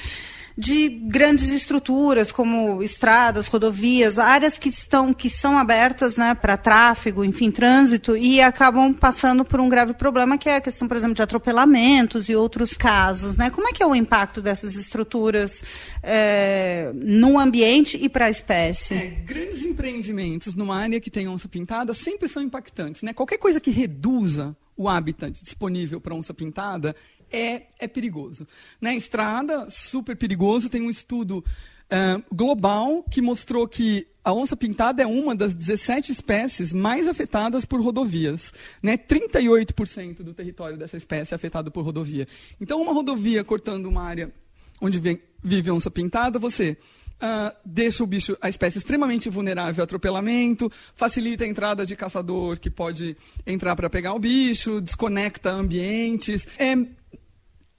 de 0.56 0.88
grandes 0.88 1.50
estruturas, 1.50 2.32
como 2.32 2.82
estradas, 2.82 3.46
rodovias, 3.46 4.18
áreas 4.18 4.56
que 4.56 4.70
estão 4.70 5.12
que 5.12 5.28
são 5.28 5.59
abertas 5.59 6.16
né, 6.16 6.35
para 6.35 6.56
tráfego, 6.56 7.22
enfim, 7.22 7.50
trânsito, 7.50 8.16
e 8.16 8.40
acabam 8.40 8.94
passando 8.94 9.44
por 9.44 9.61
um 9.61 9.68
grave 9.68 9.92
problema, 9.92 10.38
que 10.38 10.48
é 10.48 10.56
a 10.56 10.61
questão, 10.61 10.88
por 10.88 10.96
exemplo, 10.96 11.14
de 11.14 11.20
atropelamentos 11.20 12.30
e 12.30 12.35
outros 12.35 12.74
casos. 12.74 13.37
Né? 13.37 13.50
Como 13.50 13.68
é 13.68 13.72
que 13.72 13.82
é 13.82 13.87
o 13.87 13.94
impacto 13.94 14.40
dessas 14.40 14.76
estruturas 14.76 15.62
é, 16.02 16.90
no 16.94 17.38
ambiente 17.38 17.98
e 18.00 18.09
para 18.09 18.26
a 18.26 18.30
espécie? 18.30 18.94
É, 18.94 19.06
grandes 19.26 19.62
empreendimentos 19.62 20.54
numa 20.54 20.76
área 20.76 20.98
que 21.00 21.11
tem 21.11 21.28
onça 21.28 21.48
pintada 21.48 21.92
sempre 21.92 22.28
são 22.28 22.42
impactantes. 22.42 23.02
Né? 23.02 23.12
Qualquer 23.12 23.37
coisa 23.37 23.61
que 23.61 23.70
reduza 23.70 24.56
o 24.76 24.88
habitat 24.88 25.42
disponível 25.42 26.00
para 26.00 26.14
onça 26.14 26.35
pintada 26.35 26.94
é, 27.30 27.62
é 27.78 27.88
perigoso. 27.88 28.46
Na 28.80 28.90
né? 28.90 28.96
estrada, 28.96 29.68
super 29.70 30.16
perigoso, 30.16 30.68
tem 30.68 30.82
um 30.82 30.90
estudo 30.90 31.44
uh, 31.86 32.34
global 32.34 33.02
que 33.04 33.20
mostrou 33.20 33.66
que 33.66 34.06
a 34.24 34.32
onça 34.32 34.56
pintada 34.56 35.02
é 35.02 35.06
uma 35.06 35.36
das 35.36 35.54
17 35.54 36.10
espécies 36.10 36.72
mais 36.72 37.06
afetadas 37.06 37.64
por 37.64 37.80
rodovias. 37.80 38.52
Né? 38.82 38.96
38% 38.96 40.22
do 40.22 40.34
território 40.34 40.76
dessa 40.76 40.96
espécie 40.96 41.32
é 41.32 41.36
afetado 41.36 41.70
por 41.70 41.84
rodovia. 41.84 42.26
Então, 42.60 42.82
uma 42.82 42.92
rodovia 42.92 43.44
cortando 43.44 43.86
uma 43.86 44.02
área 44.02 44.32
onde 44.80 44.98
vem, 44.98 45.20
vive 45.42 45.70
onça 45.70 45.90
pintada, 45.90 46.38
você 46.38 46.76
Uh, 47.16 47.50
deixa 47.64 48.04
o 48.04 48.06
bicho, 48.06 48.36
a 48.42 48.48
espécie 48.50 48.76
extremamente 48.76 49.30
vulnerável 49.30 49.80
ao 49.80 49.84
atropelamento, 49.84 50.70
facilita 50.94 51.44
a 51.44 51.46
entrada 51.46 51.86
de 51.86 51.96
caçador 51.96 52.60
que 52.60 52.68
pode 52.68 53.16
entrar 53.46 53.74
para 53.74 53.88
pegar 53.88 54.12
o 54.12 54.18
bicho, 54.18 54.82
desconecta 54.82 55.50
ambientes. 55.50 56.46
É 56.58 56.76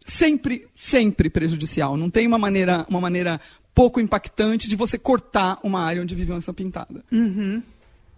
sempre, 0.07 0.67
sempre 0.75 1.29
prejudicial. 1.29 1.95
Não 1.95 2.09
tem 2.09 2.25
uma 2.25 2.39
maneira, 2.39 2.85
uma 2.89 3.01
maneira 3.01 3.39
pouco 3.75 3.99
impactante 3.99 4.67
de 4.67 4.75
você 4.75 4.97
cortar 4.97 5.59
uma 5.61 5.83
área 5.83 6.01
onde 6.01 6.15
vive 6.15 6.31
uma 6.31 6.37
onça 6.37 6.53
pintada. 6.53 7.03
Uhum. 7.11 7.61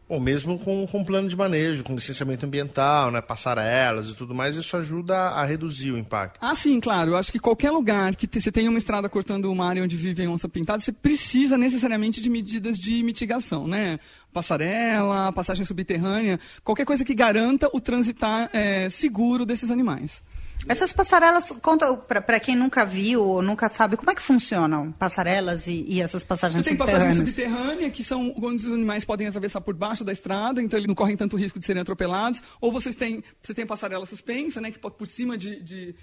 Ou 0.07 0.19
mesmo 0.19 0.57
com, 0.57 0.87
com 0.87 1.03
plano 1.03 1.29
de 1.29 1.35
manejo, 1.35 1.83
com 1.83 1.93
licenciamento 1.93 2.43
ambiental, 2.43 3.11
né, 3.11 3.21
passarelas 3.21 4.09
e 4.09 4.15
tudo 4.15 4.33
mais, 4.33 4.55
isso 4.55 4.75
ajuda 4.75 5.15
a 5.15 5.45
reduzir 5.45 5.91
o 5.91 5.97
impacto. 5.99 6.39
Ah, 6.41 6.55
sim, 6.55 6.79
claro. 6.79 7.11
Eu 7.11 7.17
acho 7.17 7.31
que 7.31 7.37
qualquer 7.37 7.69
lugar 7.69 8.15
que 8.15 8.27
você 8.39 8.51
tenha 8.51 8.71
uma 8.71 8.79
estrada 8.79 9.07
cortando 9.07 9.51
uma 9.51 9.67
área 9.67 9.83
onde 9.83 9.95
vive 9.95 10.27
onça 10.27 10.49
pintada, 10.49 10.81
você 10.81 10.91
precisa 10.91 11.59
necessariamente 11.59 12.21
de 12.21 12.29
medidas 12.29 12.79
de 12.79 13.03
mitigação, 13.03 13.67
né? 13.67 13.99
Passarela, 14.33 15.31
passagem 15.31 15.63
subterrânea, 15.63 16.39
qualquer 16.63 16.85
coisa 16.85 17.05
que 17.05 17.13
garanta 17.13 17.69
o 17.71 17.79
transitar 17.79 18.49
é, 18.51 18.89
seguro 18.89 19.45
desses 19.45 19.69
animais. 19.69 20.23
Essas 20.67 20.91
passarelas, 20.93 21.51
conta 21.61 21.93
para 21.95 22.39
quem 22.39 22.55
nunca 22.55 22.85
viu 22.85 23.23
ou 23.23 23.41
nunca 23.41 23.69
sabe, 23.69 23.95
como 23.95 24.11
é 24.11 24.15
que 24.15 24.21
funcionam 24.21 24.91
passarelas 24.91 25.67
e, 25.67 25.85
e 25.87 26.01
essas 26.01 26.23
passagens 26.23 26.63
Você 26.63 26.71
tem 26.71 26.77
subterrâneas? 26.77 27.17
passagem 27.17 27.25
subterrânea, 27.27 27.89
que 27.89 28.03
são 28.03 28.33
onde 28.41 28.65
os 28.67 28.73
animais 28.73 29.05
podem 29.05 29.27
atravessar 29.27 29.61
por 29.61 29.73
baixo 29.73 30.03
da 30.03 30.11
estrada, 30.11 30.61
então 30.61 30.77
eles 30.77 30.87
não 30.87 30.95
correm 30.95 31.15
tanto 31.15 31.37
risco 31.37 31.59
de 31.59 31.65
serem 31.65 31.81
atropelados. 31.81 32.43
Ou 32.59 32.71
vocês 32.71 32.95
têm, 32.95 33.23
você 33.41 33.53
tem 33.53 33.65
passarela 33.65 34.05
suspensa, 34.05 34.59
né, 34.59 34.71
que 34.71 34.79
pode 34.79 34.95
por 34.95 35.07
cima 35.07 35.37
de, 35.37 35.61
de 35.61 35.95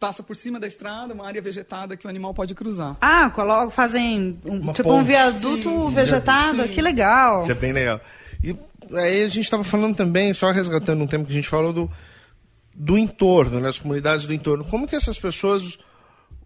passa 0.00 0.20
por 0.20 0.34
cima 0.34 0.58
da 0.58 0.66
estrada, 0.66 1.14
uma 1.14 1.26
área 1.26 1.40
vegetada 1.40 1.96
que 1.96 2.06
o 2.06 2.10
animal 2.10 2.34
pode 2.34 2.54
cruzar. 2.56 2.96
Ah, 3.00 3.30
colocam, 3.30 3.70
fazem 3.70 4.36
um, 4.44 4.72
tipo 4.72 4.88
ponte. 4.88 5.00
um 5.00 5.04
viaduto 5.04 5.68
sim, 5.86 5.94
vegetado, 5.94 6.62
sim. 6.62 6.68
que 6.68 6.82
legal. 6.82 7.42
Isso 7.42 7.52
é 7.52 7.54
bem 7.54 7.72
legal. 7.72 8.00
E 8.42 8.56
aí 8.94 9.22
a 9.22 9.28
gente 9.28 9.44
estava 9.44 9.62
falando 9.62 9.94
também, 9.94 10.34
só 10.34 10.50
resgatando 10.50 11.04
um 11.04 11.06
tempo 11.06 11.26
que 11.26 11.30
a 11.30 11.34
gente 11.36 11.48
falou 11.48 11.72
do 11.72 11.90
do 12.74 12.98
entorno, 12.98 13.60
né, 13.60 13.68
as 13.68 13.78
comunidades 13.78 14.26
do 14.26 14.34
entorno. 14.34 14.64
Como 14.64 14.86
que 14.86 14.96
essas 14.96 15.18
pessoas 15.18 15.78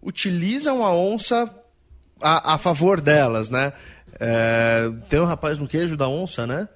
utilizam 0.01 0.85
a 0.85 0.93
onça 0.93 1.53
a, 2.21 2.53
a 2.53 2.57
favor 2.57 2.99
delas, 2.99 3.49
né? 3.49 3.73
É, 4.19 4.89
tem 5.09 5.19
um 5.19 5.25
rapaz 5.25 5.57
no 5.57 5.67
queijo 5.67 5.95
da 5.95 6.07
onça, 6.07 6.47
né? 6.47 6.67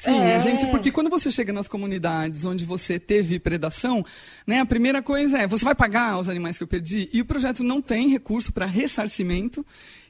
Sim, 0.00 0.20
é. 0.20 0.40
gente, 0.40 0.66
porque 0.66 0.90
quando 0.90 1.08
você 1.08 1.30
chega 1.30 1.52
nas 1.52 1.68
comunidades 1.68 2.44
onde 2.44 2.64
você 2.64 2.98
teve 2.98 3.38
predação, 3.38 4.04
né, 4.46 4.60
a 4.60 4.66
primeira 4.66 5.00
coisa 5.00 5.38
é, 5.38 5.46
você 5.46 5.64
vai 5.64 5.74
pagar 5.74 6.18
os 6.18 6.28
animais 6.28 6.58
que 6.58 6.64
eu 6.64 6.68
perdi? 6.68 7.08
E 7.12 7.20
o 7.20 7.24
projeto 7.24 7.62
não 7.62 7.80
tem 7.80 8.08
recurso 8.08 8.52
para 8.52 8.66
ressarcimento. 8.66 9.64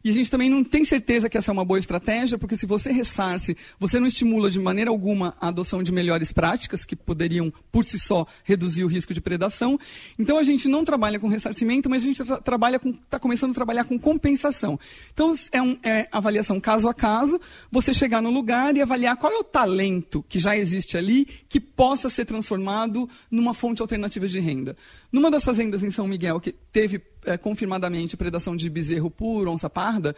E 0.05 0.11
a 0.11 0.13
gente 0.13 0.31
também 0.31 0.51
não 0.51 0.63
tem 0.63 0.85
certeza 0.85 1.31
que 1.31 1.39
essa 1.39 1.51
é 1.51 1.53
uma 1.53 1.65
boa 1.65 1.79
estratégia, 1.79 2.37
porque 2.37 2.59
se 2.59 2.67
você 2.67 2.93
ressarce, 2.93 3.57
você 3.79 3.99
não 3.99 4.07
estimula 4.07 4.51
de 4.51 4.61
maneira 4.61 4.91
alguma 4.91 5.35
a 5.41 5.49
adoção 5.49 5.83
de 5.83 5.91
melhores 5.91 6.31
práticas, 6.31 6.85
que 6.85 6.95
poderiam, 6.95 7.51
por 7.73 7.87
si 7.87 7.99
só, 7.99 8.27
reduzir 8.45 8.85
o 8.85 8.87
risco 8.87 9.15
de 9.15 9.21
predação. 9.23 9.81
Então 10.19 10.37
a 10.37 10.43
gente 10.43 10.69
não 10.69 10.85
trabalha 10.85 11.19
com 11.19 11.27
ressarcimento, 11.27 11.89
mas 11.89 12.03
a 12.03 12.07
gente 12.07 12.23
tra 12.23 12.37
trabalha 12.37 12.77
está 12.77 13.19
começando 13.19 13.53
a 13.53 13.55
trabalhar 13.55 13.85
com 13.85 13.99
compensação. 13.99 14.79
Então 15.15 15.33
é, 15.51 15.63
um, 15.63 15.79
é 15.83 16.07
avaliação 16.13 16.61
caso 16.61 16.87
a 16.87 16.93
caso, 16.93 17.41
você 17.73 17.95
chegar 17.95 18.21
no 18.21 18.31
lugar 18.31 18.77
e 18.77 18.83
avaliar 18.83 19.17
qual 19.17 19.33
é 19.33 19.39
o 19.39 19.45
talento 19.45 20.23
que 20.29 20.39
já 20.39 20.55
existe 20.55 20.99
ali 20.99 21.27
que 21.49 21.59
possa 21.59 22.11
ser 22.11 22.27
transformado 22.27 23.09
numa 23.31 23.55
fonte 23.55 23.81
alternativa 23.81 24.29
de 24.29 24.39
renda. 24.39 24.77
Numa 25.15 25.31
das 25.31 25.45
fazendas 25.45 25.81
em 25.85 25.93
São 25.93 26.09
Miguel 26.09 26.41
que 26.41 26.51
teve 26.51 27.01
é, 27.25 27.39
confirmadamente 27.39 28.17
predação 28.17 28.57
de 28.57 28.69
bezerro 28.69 29.09
por 29.09 29.47
onça 29.47 29.71
parda, 29.71 30.17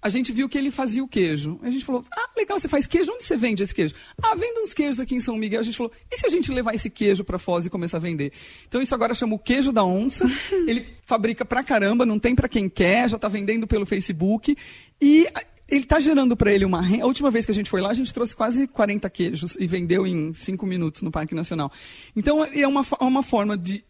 a 0.00 0.08
gente 0.08 0.32
viu 0.32 0.48
que 0.48 0.56
ele 0.56 0.70
fazia 0.70 1.04
o 1.04 1.06
queijo. 1.06 1.60
A 1.62 1.68
gente 1.68 1.84
falou, 1.84 2.02
ah, 2.10 2.30
legal, 2.34 2.58
você 2.58 2.66
faz 2.66 2.86
queijo, 2.86 3.12
onde 3.12 3.24
você 3.24 3.36
vende 3.36 3.62
esse 3.62 3.74
queijo? 3.74 3.94
Ah, 4.22 4.34
vende 4.34 4.58
uns 4.60 4.72
queijos 4.72 4.98
aqui 4.98 5.14
em 5.14 5.20
São 5.20 5.36
Miguel. 5.36 5.60
A 5.60 5.62
gente 5.62 5.76
falou, 5.76 5.92
e 6.10 6.16
se 6.16 6.26
a 6.26 6.30
gente 6.30 6.50
levar 6.50 6.74
esse 6.74 6.88
queijo 6.88 7.24
para 7.24 7.38
Foz 7.38 7.66
e 7.66 7.70
começar 7.70 7.98
a 7.98 8.00
vender? 8.00 8.32
Então 8.66 8.80
isso 8.80 8.94
agora 8.94 9.12
chama 9.12 9.34
o 9.34 9.38
queijo 9.38 9.70
da 9.70 9.84
onça. 9.84 10.24
ele 10.66 10.96
fabrica 11.02 11.44
pra 11.44 11.62
caramba, 11.62 12.06
não 12.06 12.18
tem 12.18 12.34
para 12.34 12.48
quem 12.48 12.70
quer, 12.70 13.06
já 13.06 13.16
está 13.16 13.28
vendendo 13.28 13.66
pelo 13.66 13.84
Facebook. 13.84 14.56
E 14.98 15.26
ele 15.68 15.82
está 15.82 16.00
gerando 16.00 16.34
para 16.34 16.50
ele 16.54 16.64
uma 16.64 16.80
renda. 16.80 17.04
A 17.04 17.06
última 17.06 17.30
vez 17.30 17.44
que 17.44 17.50
a 17.50 17.54
gente 17.54 17.68
foi 17.68 17.82
lá, 17.82 17.90
a 17.90 17.94
gente 17.94 18.14
trouxe 18.14 18.34
quase 18.34 18.66
40 18.66 19.10
queijos 19.10 19.58
e 19.60 19.66
vendeu 19.66 20.06
em 20.06 20.32
5 20.32 20.64
minutos 20.64 21.02
no 21.02 21.10
Parque 21.10 21.34
Nacional. 21.34 21.70
Então 22.16 22.42
é 22.42 22.66
uma, 22.66 22.80
é 22.98 23.04
uma 23.04 23.22
forma 23.22 23.58
de 23.58 23.84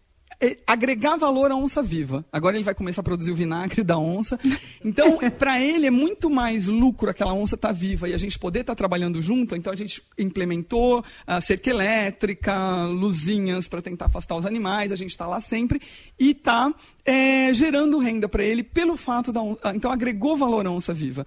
agregar 0.66 1.16
valor 1.16 1.50
à 1.50 1.56
onça 1.56 1.82
viva. 1.82 2.24
Agora 2.32 2.56
ele 2.56 2.64
vai 2.64 2.74
começar 2.74 3.00
a 3.00 3.04
produzir 3.04 3.32
o 3.32 3.34
vinagre 3.34 3.82
da 3.82 3.98
onça. 3.98 4.38
Então, 4.84 5.18
para 5.36 5.60
ele 5.60 5.86
é 5.86 5.90
muito 5.90 6.30
mais 6.30 6.68
lucro 6.68 7.10
aquela 7.10 7.34
onça 7.34 7.56
estar 7.56 7.68
tá 7.68 7.74
viva 7.74 8.08
e 8.08 8.14
a 8.14 8.18
gente 8.18 8.38
poder 8.38 8.60
estar 8.60 8.74
tá 8.74 8.76
trabalhando 8.76 9.20
junto. 9.20 9.56
Então 9.56 9.72
a 9.72 9.76
gente 9.76 10.02
implementou 10.16 11.04
a 11.26 11.40
cerca 11.40 11.70
elétrica, 11.70 12.84
luzinhas 12.84 13.66
para 13.66 13.82
tentar 13.82 14.06
afastar 14.06 14.36
os 14.36 14.46
animais. 14.46 14.92
A 14.92 14.96
gente 14.96 15.10
está 15.10 15.26
lá 15.26 15.40
sempre 15.40 15.80
e 16.18 16.30
está 16.30 16.72
é, 17.04 17.52
gerando 17.52 17.98
renda 17.98 18.28
para 18.28 18.44
ele 18.44 18.62
pelo 18.62 18.96
fato 18.96 19.32
da 19.32 19.42
onça. 19.42 19.74
Então 19.74 19.90
agregou 19.90 20.36
valor 20.36 20.66
à 20.66 20.70
onça 20.70 20.94
viva. 20.94 21.26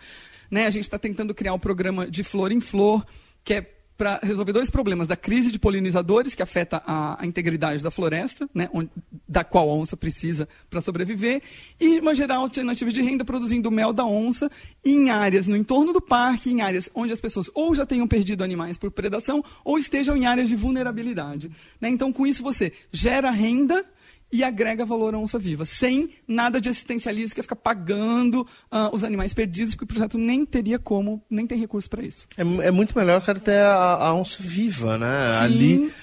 Né? 0.50 0.66
A 0.66 0.70
gente 0.70 0.84
está 0.84 0.98
tentando 0.98 1.34
criar 1.34 1.54
um 1.54 1.60
programa 1.60 2.10
de 2.10 2.24
flor 2.24 2.52
em 2.52 2.62
flor 2.62 3.06
que 3.44 3.56
é 3.56 3.81
para 4.02 4.20
resolver 4.24 4.52
dois 4.52 4.72
problemas: 4.72 5.06
da 5.06 5.16
crise 5.16 5.52
de 5.52 5.60
polinizadores, 5.60 6.34
que 6.34 6.42
afeta 6.42 6.82
a, 6.88 7.22
a 7.22 7.26
integridade 7.28 7.84
da 7.84 7.92
floresta, 7.92 8.50
né, 8.52 8.68
onde, 8.74 8.90
da 9.30 9.44
qual 9.44 9.70
a 9.70 9.76
onça 9.76 9.96
precisa 9.96 10.50
para 10.72 10.82
sobreviver, 10.82 11.40
e 11.80 12.00
uma 12.00 12.16
geral 12.16 12.42
alternativa 12.42 12.92
de 12.92 13.00
renda 13.00 13.24
produzindo 13.24 13.70
mel 13.70 13.94
da 13.94 14.04
onça 14.04 14.50
em 14.84 15.12
áreas 15.12 15.46
no 15.46 15.56
entorno 15.56 15.94
do 15.94 16.02
parque, 16.02 16.50
em 16.50 16.62
áreas 16.62 16.90
onde 16.96 17.14
as 17.14 17.22
pessoas 17.22 17.52
ou 17.54 17.76
já 17.76 17.86
tenham 17.86 18.08
perdido 18.08 18.44
animais 18.44 18.76
por 18.76 18.90
predação 18.90 19.46
ou 19.64 19.78
estejam 19.78 20.18
em 20.18 20.26
áreas 20.26 20.50
de 20.50 20.56
vulnerabilidade. 20.56 21.52
Né? 21.80 21.90
Então, 21.90 22.12
com 22.12 22.26
isso, 22.26 22.42
você 22.42 22.74
gera 22.92 23.30
renda 23.30 23.86
e 24.32 24.44
agrega 24.44 24.86
valor 24.86 25.14
à 25.14 25.18
onça 25.18 25.38
viva, 25.38 25.66
sem 25.66 26.10
nada 26.28 26.62
de 26.62 26.70
assistencialismo 26.70 27.36
que 27.36 27.42
fica 27.42 27.56
pagando 27.56 28.42
uh, 28.72 28.94
os 28.94 29.04
animais 29.04 29.34
perdidos, 29.34 29.76
porque 29.76 29.84
o 29.86 29.88
projeto 29.88 30.18
nem 30.18 30.46
teria 30.46 30.80
como, 30.80 31.22
nem 31.30 31.46
tem 31.46 31.58
recurso 31.58 31.90
para 31.90 32.04
isso. 32.04 32.28
É, 32.38 32.42
é, 32.68 32.72
muito 32.72 32.98
melhor 32.98 33.22
o 33.22 33.26
cara 33.26 33.40
ter 33.40 33.60
a, 33.60 33.96
a 33.96 34.14
onça 34.14 34.38
viva, 34.40 34.98
né? 34.98 35.08
Sim. 35.40 35.44
Ali, 35.44 35.94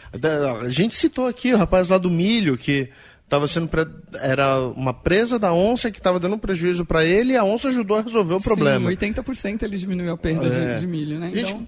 a 0.62 0.68
gente 0.68 0.94
citou 0.94 1.26
aqui 1.26 1.52
o 1.52 1.56
rapaz 1.56 1.88
lá 1.88 1.98
do 1.98 2.10
milho 2.10 2.58
que 2.58 2.90
estava 3.24 3.46
sendo 3.46 3.68
pre... 3.68 3.86
era 4.20 4.60
uma 4.60 4.92
presa 4.92 5.38
da 5.38 5.52
onça 5.52 5.90
que 5.90 5.98
estava 5.98 6.18
dando 6.18 6.38
prejuízo 6.38 6.84
para 6.84 7.04
ele 7.04 7.34
e 7.34 7.36
a 7.36 7.44
onça 7.44 7.68
ajudou 7.68 7.98
a 7.98 8.02
resolver 8.02 8.34
o 8.34 8.40
problema. 8.40 8.90
Sim, 8.90 8.96
80% 8.96 9.62
ele 9.62 9.76
diminuiu 9.76 10.12
a 10.12 10.16
perda 10.16 10.46
é. 10.46 10.74
de, 10.74 10.80
de, 10.80 10.86
milho, 10.86 11.18
né? 11.18 11.30
Então 11.34 11.66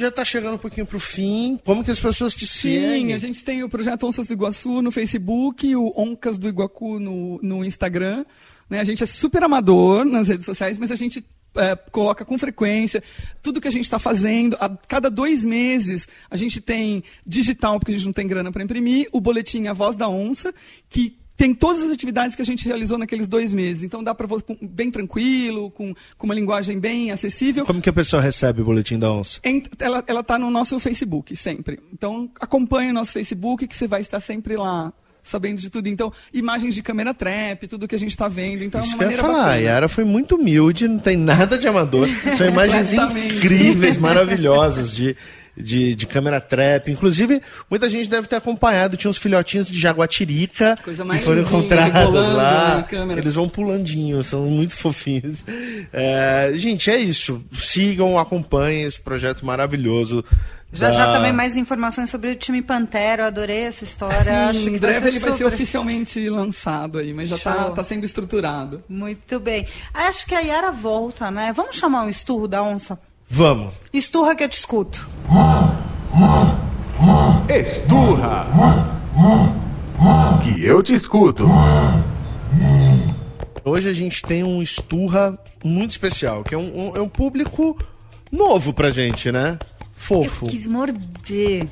já 0.00 0.08
está 0.08 0.24
chegando 0.24 0.54
um 0.54 0.58
pouquinho 0.58 0.86
para 0.86 0.96
o 0.96 1.00
fim. 1.00 1.58
Como 1.64 1.84
que 1.84 1.90
as 1.90 2.00
pessoas 2.00 2.34
te 2.34 2.46
Sim, 2.46 2.80
seguem? 2.80 3.06
Sim, 3.06 3.12
a 3.12 3.18
gente 3.18 3.44
tem 3.44 3.62
o 3.62 3.68
projeto 3.68 4.06
Onças 4.06 4.26
do 4.26 4.32
Iguaçu 4.32 4.82
no 4.82 4.90
Facebook, 4.90 5.74
o 5.76 5.92
Oncas 5.96 6.38
do 6.38 6.48
Iguacu 6.48 6.98
no, 6.98 7.38
no 7.42 7.64
Instagram. 7.64 8.24
Né? 8.68 8.80
A 8.80 8.84
gente 8.84 9.02
é 9.02 9.06
super 9.06 9.42
amador 9.42 10.04
nas 10.04 10.28
redes 10.28 10.46
sociais, 10.46 10.78
mas 10.78 10.90
a 10.90 10.96
gente 10.96 11.24
é, 11.56 11.76
coloca 11.90 12.24
com 12.24 12.38
frequência 12.38 13.02
tudo 13.42 13.60
que 13.60 13.68
a 13.68 13.70
gente 13.70 13.84
está 13.84 13.98
fazendo. 13.98 14.56
A 14.60 14.68
cada 14.88 15.10
dois 15.10 15.44
meses 15.44 16.08
a 16.30 16.36
gente 16.36 16.60
tem 16.60 17.02
digital, 17.26 17.78
porque 17.78 17.92
a 17.92 17.94
gente 17.94 18.06
não 18.06 18.12
tem 18.12 18.26
grana 18.26 18.52
para 18.52 18.62
imprimir, 18.62 19.08
o 19.12 19.20
boletim 19.20 19.66
A 19.66 19.72
Voz 19.72 19.96
da 19.96 20.08
Onça, 20.08 20.54
que 20.88 21.19
tem 21.40 21.54
todas 21.54 21.82
as 21.82 21.90
atividades 21.90 22.36
que 22.36 22.42
a 22.42 22.44
gente 22.44 22.66
realizou 22.66 22.98
naqueles 22.98 23.26
dois 23.26 23.54
meses. 23.54 23.82
Então 23.82 24.04
dá 24.04 24.14
para 24.14 24.28
bem 24.60 24.90
tranquilo, 24.90 25.70
com, 25.70 25.94
com 26.18 26.26
uma 26.26 26.34
linguagem 26.34 26.78
bem 26.78 27.10
acessível. 27.10 27.64
Como 27.64 27.80
que 27.80 27.88
a 27.88 27.92
pessoa 27.94 28.20
recebe 28.20 28.60
o 28.60 28.64
boletim 28.66 28.98
da 28.98 29.10
onça? 29.10 29.40
Ela 29.78 30.20
está 30.20 30.38
no 30.38 30.50
nosso 30.50 30.78
Facebook 30.78 31.34
sempre. 31.34 31.80
Então 31.94 32.28
acompanhe 32.38 32.90
o 32.90 32.92
nosso 32.92 33.12
Facebook 33.12 33.66
que 33.66 33.74
você 33.74 33.86
vai 33.86 34.02
estar 34.02 34.20
sempre 34.20 34.54
lá 34.54 34.92
sabendo 35.22 35.58
de 35.58 35.70
tudo. 35.70 35.86
Então, 35.86 36.12
imagens 36.32 36.74
de 36.74 36.82
câmera 36.82 37.14
trap, 37.14 37.66
tudo 37.68 37.88
que 37.88 37.94
a 37.94 37.98
gente 37.98 38.10
está 38.10 38.28
vendo. 38.28 38.62
Então, 38.62 38.80
Isso 38.80 38.92
é 38.92 38.96
uma 38.96 39.04
eu 39.04 39.10
ia 39.10 39.16
maneira 39.16 39.22
falar, 39.22 39.44
a 39.44 39.48
bacana. 39.48 39.62
Yara 39.62 39.88
foi 39.88 40.04
muito 40.04 40.34
humilde, 40.36 40.88
não 40.88 40.98
tem 40.98 41.16
nada 41.16 41.58
de 41.58 41.66
amador. 41.66 42.06
São 42.36 42.46
imagens 42.46 42.92
incríveis, 42.92 43.96
maravilhosas 43.96 44.94
de, 44.94 45.16
de, 45.60 45.94
de 45.94 46.06
câmera 46.06 46.40
trap. 46.40 46.90
Inclusive, 46.90 47.40
muita 47.70 47.88
gente 47.88 48.08
deve 48.08 48.26
ter 48.26 48.36
acompanhado, 48.36 48.96
tinha 48.96 49.10
uns 49.10 49.18
filhotinhos 49.18 49.66
de 49.68 49.78
jaguatirica 49.78 50.76
Coisa 50.82 51.04
que 51.04 51.18
foram 51.18 51.42
encontrados 51.42 52.14
lá. 52.34 52.82
câmera. 52.88 53.20
Eles 53.20 53.34
vão 53.34 53.48
pulandinho, 53.48 54.22
são 54.22 54.46
muito 54.46 54.74
fofinhos. 54.74 55.44
É, 55.92 56.52
gente, 56.56 56.90
é 56.90 56.98
isso. 56.98 57.42
Sigam, 57.52 58.18
acompanhem 58.18 58.84
esse 58.84 59.00
projeto 59.00 59.44
maravilhoso. 59.44 60.24
Já 60.72 60.88
da- 60.90 60.92
já 60.96 61.12
também 61.12 61.32
mais 61.32 61.56
informações 61.56 62.08
sobre 62.10 62.30
o 62.30 62.36
time 62.36 62.62
Pantera. 62.62 63.24
Eu 63.24 63.26
adorei 63.26 63.62
essa 63.62 63.82
história. 63.82 64.48
Acho 64.50 64.60
Sim, 64.60 64.70
que 64.70 64.76
em 64.76 64.78
breve 64.78 65.00
vai 65.00 65.08
ele 65.08 65.18
ser 65.18 65.26
vai 65.26 65.32
ser 65.36 65.44
super- 65.44 65.54
oficialmente 65.54 66.28
lançado 66.30 66.98
aí, 66.98 67.12
mas 67.12 67.28
já 67.28 67.34
está 67.34 67.70
tá 67.70 67.82
sendo 67.82 68.04
estruturado. 68.04 68.80
Muito 68.88 69.40
bem. 69.40 69.66
Acho 69.92 70.24
que 70.26 70.34
a 70.34 70.38
Yara 70.40 70.70
volta, 70.70 71.28
né? 71.28 71.52
Vamos 71.56 71.74
chamar 71.76 72.02
um 72.04 72.08
esturro 72.08 72.46
da 72.46 72.62
onça? 72.62 72.96
Vamos. 73.30 73.72
Esturra 73.92 74.34
que 74.34 74.42
eu 74.44 74.48
te 74.48 74.58
escuto. 74.58 75.08
Esturra. 77.48 78.46
Que 80.42 80.64
eu 80.64 80.82
te 80.82 80.94
escuto. 80.94 81.48
Hoje 83.64 83.88
a 83.88 83.92
gente 83.92 84.22
tem 84.22 84.42
um 84.42 84.60
Esturra 84.62 85.38
muito 85.64 85.92
especial, 85.92 86.42
que 86.42 86.54
é 86.54 86.58
um, 86.58 86.88
um- 86.90 86.96
é 86.96 87.00
um 87.00 87.08
público 87.08 87.78
novo 88.32 88.72
pra 88.72 88.90
gente, 88.90 89.30
né? 89.30 89.58
Fofo. 89.94 90.46
Quis 90.46 90.66
morder. 90.66 91.66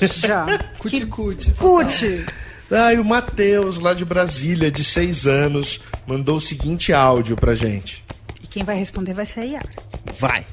Já. 0.00 0.46
Cuticute. 0.78 1.50
Cute. 1.52 2.26
Ah, 2.70 2.92
e 2.94 2.98
o 2.98 3.04
Matheus, 3.04 3.78
lá 3.78 3.94
de 3.94 4.04
Brasília, 4.04 4.70
de 4.70 4.84
seis 4.84 5.26
anos, 5.26 5.80
mandou 6.06 6.36
o 6.36 6.40
seguinte 6.40 6.92
áudio 6.92 7.34
pra 7.36 7.54
gente. 7.54 8.04
E 8.42 8.46
quem 8.46 8.62
vai 8.62 8.76
responder 8.78 9.12
vai 9.14 9.26
ser 9.26 9.40
a 9.40 9.44
Yara. 9.44 9.70
Vai. 10.18 10.44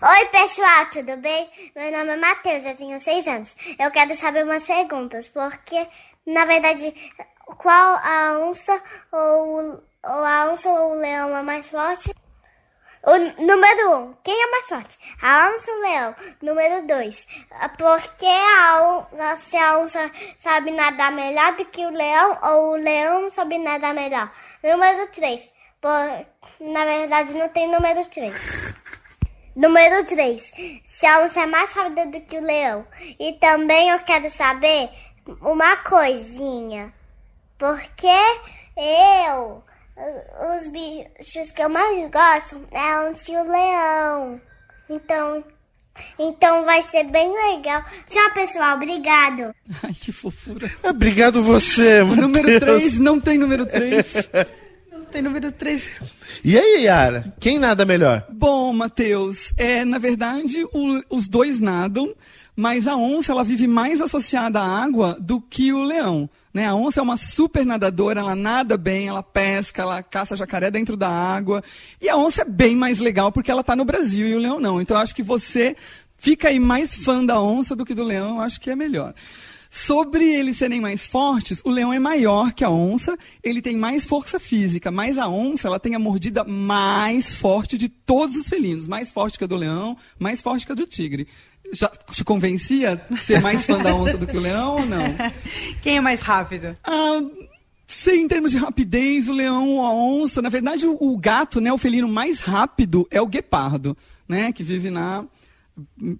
Oi, 0.00 0.26
pessoal, 0.26 0.86
tudo 0.92 1.16
bem? 1.16 1.50
Meu 1.74 1.90
nome 1.90 2.12
é 2.12 2.16
Matheus, 2.16 2.64
eu 2.64 2.76
tenho 2.76 3.00
seis 3.00 3.26
anos. 3.26 3.52
Eu 3.76 3.90
quero 3.90 4.14
saber 4.14 4.44
umas 4.44 4.62
perguntas, 4.62 5.26
porque, 5.26 5.88
na 6.24 6.44
verdade, 6.44 6.94
qual 7.56 7.96
a 7.96 8.38
onça 8.38 8.80
ou, 9.10 9.82
ou 10.04 10.24
a 10.24 10.52
onça 10.52 10.68
ou 10.68 10.92
o 10.92 11.00
leão 11.00 11.36
é 11.36 11.42
mais 11.42 11.68
forte? 11.68 12.14
O 13.02 13.42
número 13.42 13.96
um, 13.96 14.14
quem 14.22 14.40
é 14.40 14.50
mais 14.52 14.66
forte? 14.68 14.96
A 15.20 15.50
onça 15.50 15.68
ou 15.68 15.78
o 15.78 15.80
leão? 15.80 16.14
Número 16.42 16.86
dois, 16.86 17.26
porque 17.76 18.26
a 18.26 18.80
onça, 18.80 19.36
se 19.48 19.56
a 19.56 19.78
onça 19.80 20.12
sabe 20.38 20.70
nadar 20.70 21.10
melhor 21.10 21.56
do 21.56 21.64
que 21.64 21.84
o 21.84 21.90
leão 21.90 22.38
ou 22.40 22.72
o 22.74 22.76
leão 22.76 23.30
sabe 23.30 23.58
nadar 23.58 23.94
melhor? 23.94 24.30
Número 24.62 25.08
três, 25.08 25.42
por, 25.80 26.24
na 26.60 26.84
verdade 26.84 27.32
não 27.32 27.48
tem 27.48 27.66
número 27.66 28.04
três. 28.06 28.36
Número 29.58 30.06
3. 30.06 30.40
Se 30.86 31.04
a 31.04 31.24
onça 31.24 31.40
é 31.40 31.46
mais 31.46 31.68
rápida 31.72 32.06
do 32.06 32.20
que 32.20 32.38
o 32.38 32.44
leão. 32.44 32.86
E 33.18 33.32
também 33.40 33.90
eu 33.90 33.98
quero 33.98 34.30
saber 34.30 34.88
uma 35.42 35.76
coisinha. 35.78 36.94
Porque 37.58 38.06
eu, 38.76 39.64
os 40.54 40.68
bichos 40.68 41.50
que 41.50 41.60
eu 41.60 41.68
mais 41.68 42.08
gosto 42.08 42.68
é 42.70 42.78
a 42.78 43.10
onça 43.10 43.32
e 43.32 43.36
o 43.36 43.50
leão. 43.50 44.40
Então, 44.88 45.42
então 46.16 46.64
vai 46.64 46.80
ser 46.84 47.02
bem 47.10 47.28
legal. 47.32 47.84
Tchau, 48.08 48.32
pessoal. 48.34 48.76
Obrigado. 48.76 49.52
Ai, 49.82 49.92
que 49.92 50.12
fofura. 50.12 50.70
Obrigado 50.84 51.42
você, 51.42 52.00
O 52.02 52.14
número 52.14 52.48
Matheus. 52.48 52.60
3, 52.60 52.98
não 53.00 53.20
tem 53.20 53.36
número 53.36 53.66
3. 53.66 54.30
Tem 55.10 55.22
número 55.22 55.50
3. 55.50 55.90
E 56.44 56.58
aí, 56.58 56.84
Yara? 56.84 57.34
Quem 57.40 57.58
nada 57.58 57.84
melhor? 57.86 58.26
Bom, 58.30 58.72
Matheus, 58.72 59.52
é, 59.56 59.84
na 59.84 59.98
verdade, 59.98 60.64
o- 60.72 61.02
os 61.08 61.26
dois 61.26 61.58
nadam, 61.58 62.14
mas 62.54 62.86
a 62.86 62.94
onça 62.96 63.32
ela 63.32 63.42
vive 63.42 63.66
mais 63.66 64.00
associada 64.00 64.60
à 64.60 64.66
água 64.82 65.16
do 65.20 65.40
que 65.40 65.72
o 65.72 65.82
leão. 65.82 66.28
Né? 66.52 66.66
A 66.66 66.74
onça 66.74 67.00
é 67.00 67.02
uma 67.02 67.16
super 67.16 67.64
nadadora, 67.64 68.20
ela 68.20 68.34
nada 68.34 68.76
bem, 68.76 69.08
ela 69.08 69.22
pesca, 69.22 69.82
ela 69.82 70.02
caça 70.02 70.36
jacaré 70.36 70.70
dentro 70.70 70.96
da 70.96 71.08
água. 71.08 71.62
E 72.00 72.08
a 72.08 72.16
onça 72.16 72.42
é 72.42 72.44
bem 72.44 72.76
mais 72.76 72.98
legal 72.98 73.32
porque 73.32 73.50
ela 73.50 73.60
está 73.62 73.74
no 73.74 73.84
Brasil 73.84 74.28
e 74.28 74.34
o 74.34 74.38
leão 74.38 74.60
não. 74.60 74.80
Então 74.80 74.96
eu 74.96 75.02
acho 75.02 75.14
que 75.14 75.22
você 75.22 75.74
fica 76.16 76.48
aí 76.48 76.58
mais 76.58 76.94
fã 76.94 77.24
da 77.24 77.40
onça 77.40 77.74
do 77.76 77.84
que 77.84 77.94
do 77.94 78.02
leão, 78.02 78.36
eu 78.36 78.40
acho 78.40 78.60
que 78.60 78.70
é 78.70 78.76
melhor. 78.76 79.14
Sobre 79.70 80.24
eles 80.24 80.56
serem 80.56 80.80
mais 80.80 81.06
fortes, 81.06 81.60
o 81.64 81.70
leão 81.70 81.92
é 81.92 81.98
maior 81.98 82.52
que 82.52 82.64
a 82.64 82.70
onça, 82.70 83.18
ele 83.42 83.60
tem 83.60 83.76
mais 83.76 84.04
força 84.04 84.40
física, 84.40 84.90
mas 84.90 85.18
a 85.18 85.28
onça 85.28 85.68
ela 85.68 85.78
tem 85.78 85.94
a 85.94 85.98
mordida 85.98 86.42
mais 86.42 87.34
forte 87.34 87.76
de 87.76 87.88
todos 87.88 88.36
os 88.36 88.48
felinos, 88.48 88.86
mais 88.86 89.10
forte 89.10 89.38
que 89.38 89.44
a 89.44 89.46
do 89.46 89.56
leão, 89.56 89.96
mais 90.18 90.40
forte 90.40 90.64
que 90.64 90.72
a 90.72 90.74
do 90.74 90.86
tigre. 90.86 91.28
Já 91.70 91.88
te 91.88 92.24
convencia 92.24 93.04
ser 93.20 93.42
mais 93.42 93.66
fã 93.66 93.78
da 93.78 93.94
onça 93.94 94.16
do 94.16 94.26
que 94.26 94.38
o 94.38 94.40
leão 94.40 94.76
ou 94.76 94.86
não? 94.86 95.04
Quem 95.82 95.98
é 95.98 96.00
mais 96.00 96.22
rápido? 96.22 96.74
Ah, 96.82 97.20
sei, 97.86 98.20
em 98.20 98.28
termos 98.28 98.52
de 98.52 98.56
rapidez, 98.56 99.28
o 99.28 99.32
leão, 99.32 99.84
a 99.84 99.92
onça, 99.92 100.40
na 100.40 100.48
verdade, 100.48 100.86
o, 100.86 100.96
o 100.98 101.18
gato, 101.18 101.60
né, 101.60 101.70
o 101.70 101.78
felino 101.78 102.08
mais 102.08 102.40
rápido 102.40 103.06
é 103.10 103.20
o 103.20 103.26
guepardo, 103.26 103.94
né, 104.26 104.50
que 104.50 104.62
vive 104.62 104.88
na, 104.88 105.26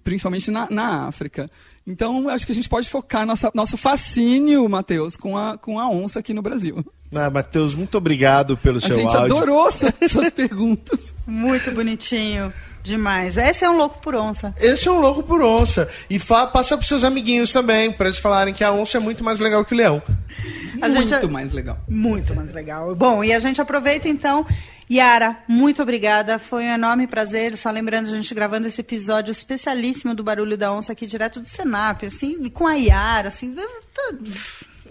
principalmente 0.03 0.51
na, 0.51 0.69
na 0.69 1.07
África. 1.07 1.49
Então, 1.89 2.29
acho 2.29 2.45
que 2.45 2.51
a 2.51 2.55
gente 2.55 2.69
pode 2.69 2.87
focar 2.87 3.25
nossa, 3.25 3.51
nosso 3.53 3.75
fascínio, 3.75 4.67
Matheus, 4.69 5.17
com 5.17 5.35
a, 5.37 5.57
com 5.57 5.79
a 5.79 5.89
onça 5.89 6.19
aqui 6.19 6.33
no 6.33 6.41
Brasil. 6.41 6.85
Ah, 7.15 7.29
Matheus, 7.29 7.73
muito 7.73 7.97
obrigado 7.97 8.55
pelo 8.55 8.77
A 8.77 8.81
seu 8.81 8.95
gente 8.95 9.15
áudio. 9.15 9.35
adorou 9.37 9.71
suas, 9.71 9.93
suas 10.11 10.29
perguntas. 10.29 10.99
Muito 11.25 11.71
bonitinho. 11.71 12.53
Demais. 12.83 13.35
Esse 13.35 13.65
é 13.65 13.69
um 13.69 13.75
louco 13.75 13.99
por 13.99 14.15
onça. 14.15 14.53
Esse 14.57 14.87
é 14.87 14.91
um 14.91 14.99
louco 15.01 15.21
por 15.23 15.41
onça. 15.41 15.89
E 16.09 16.17
fa 16.17 16.47
passa 16.47 16.77
pros 16.77 16.87
seus 16.87 17.03
amiguinhos 17.03 17.51
também, 17.51 17.91
pra 17.91 18.05
eles 18.07 18.19
falarem 18.19 18.53
que 18.53 18.63
a 18.63 18.71
onça 18.71 18.97
é 18.97 18.99
muito 19.01 19.21
mais 19.23 19.39
legal 19.39 19.65
que 19.65 19.73
o 19.73 19.77
leão. 19.77 20.01
A 20.81 20.87
Muito 20.87 21.07
gente- 21.09 21.27
mais 21.27 21.51
legal. 21.51 21.77
Muito 21.89 22.33
mais 22.33 22.53
legal. 22.53 22.95
Bom, 22.95 23.21
e 23.23 23.33
a 23.33 23.39
gente 23.39 23.59
aproveita 23.59 24.07
então. 24.07 24.45
Yara, 24.91 25.37
muito 25.47 25.81
obrigada. 25.83 26.39
Foi 26.39 26.63
um 26.65 26.73
enorme 26.73 27.05
prazer. 27.05 27.55
Só 27.55 27.69
lembrando, 27.69 28.07
a 28.07 28.11
gente 28.11 28.33
gravando 28.33 28.67
esse 28.67 28.81
episódio 28.81 29.31
especialíssimo 29.31 30.15
do 30.15 30.23
Barulho 30.23 30.57
da 30.57 30.73
Onça 30.73 30.93
aqui 30.93 31.05
direto 31.05 31.39
do 31.39 31.47
Senap, 31.47 32.03
assim, 32.05 32.37
e 32.43 32.49
com 32.49 32.65
a 32.65 32.73
Yara, 32.73 33.27
assim, 33.27 33.53
tá- 33.53 34.13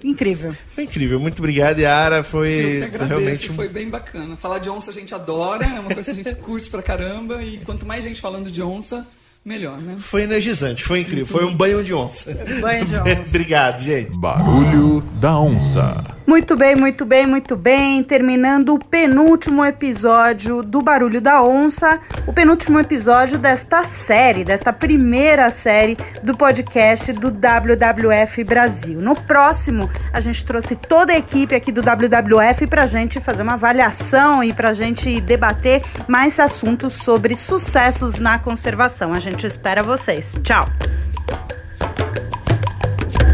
incrível. 0.05 0.55
Foi 0.75 0.85
incrível, 0.85 1.19
muito 1.19 1.41
obrigado, 1.41 1.81
Yara. 1.81 2.23
Foi 2.23 2.83
agradeço, 2.85 3.05
realmente 3.09 3.51
um 3.51 3.55
foi 3.55 3.69
bem 3.69 3.89
bacana. 3.91 4.37
Falar 4.37 4.59
de 4.61 4.71
onça 4.71 4.91
a 4.91 4.95
gente 4.95 5.13
adora, 5.15 5.65
é 5.65 5.81
uma 5.81 5.93
coisa 5.93 6.05
que 6.15 6.21
a 6.21 6.25
gente 6.25 6.35
curte 6.37 6.71
pra 6.71 6.81
caramba, 6.83 7.43
e 7.43 7.59
quanto 7.59 7.85
mais 7.85 8.05
gente 8.05 8.21
falando 8.21 8.51
de 8.53 8.63
onça, 8.63 9.05
melhor, 9.45 9.79
né? 9.81 9.97
Foi 9.99 10.23
energizante, 10.23 10.85
foi 10.85 11.01
incrível. 11.01 11.27
Foi 11.27 11.45
um 11.45 11.53
banho 11.55 11.83
de 11.83 11.93
onça. 11.93 12.33
Banho 12.61 12.85
de 12.85 12.95
onça. 13.01 13.21
Obrigado, 13.27 13.83
gente. 13.83 14.17
Barulho 14.17 15.01
da 15.21 15.37
onça. 15.41 16.18
Muito 16.29 16.55
bem, 16.59 16.77
muito 16.77 17.07
bem, 17.07 17.27
muito 17.27 17.57
bem. 17.57 18.05
Terminando 18.05 18.75
o 18.75 18.79
penúltimo 18.79 19.65
episódio 19.65 20.63
do 20.63 20.83
Barulho 20.83 21.23
da 21.23 21.43
Onça, 21.43 21.99
o 22.27 22.35
penúltimo 22.35 22.79
episódio 22.79 23.39
desta 23.39 23.83
série, 23.83 24.45
desta 24.45 24.71
primeira 24.71 25.49
série 25.49 25.97
do 26.23 26.37
podcast 26.37 27.15
do 27.15 27.31
WWF 27.31 28.45
Brasil. 28.45 29.01
No 29.01 29.15
próximo, 29.15 29.89
a 30.13 30.21
gente 30.21 30.45
trouxe 30.45 30.77
toda 30.77 31.15
a 31.15 31.17
equipe 31.17 31.55
aqui 31.55 31.73
do 31.73 31.81
WWF 31.81 32.67
pra 32.67 32.85
gente 32.85 33.21
fazer 33.21 33.43
uma 33.43 33.55
avaliação 33.55 34.45
e 34.45 34.53
pra 34.53 34.75
gente 34.75 35.23
debater 35.23 35.81
mais 36.07 36.39
assuntos 36.39 36.93
sobre 36.93 37.35
sucessos 37.35 38.19
na 38.19 38.39
conservação. 38.39 39.15
A 39.15 39.19
gente 39.19 39.47
espera 39.47 39.83
vocês. 39.83 40.39
Tchau! 40.43 40.67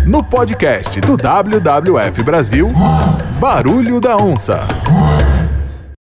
No 0.07 0.23
podcast 0.23 1.01
do 1.01 1.17
WWF 1.17 2.23
Brasil, 2.23 2.71
Barulho 3.40 3.99
da 4.01 4.19
onça. 4.19 4.61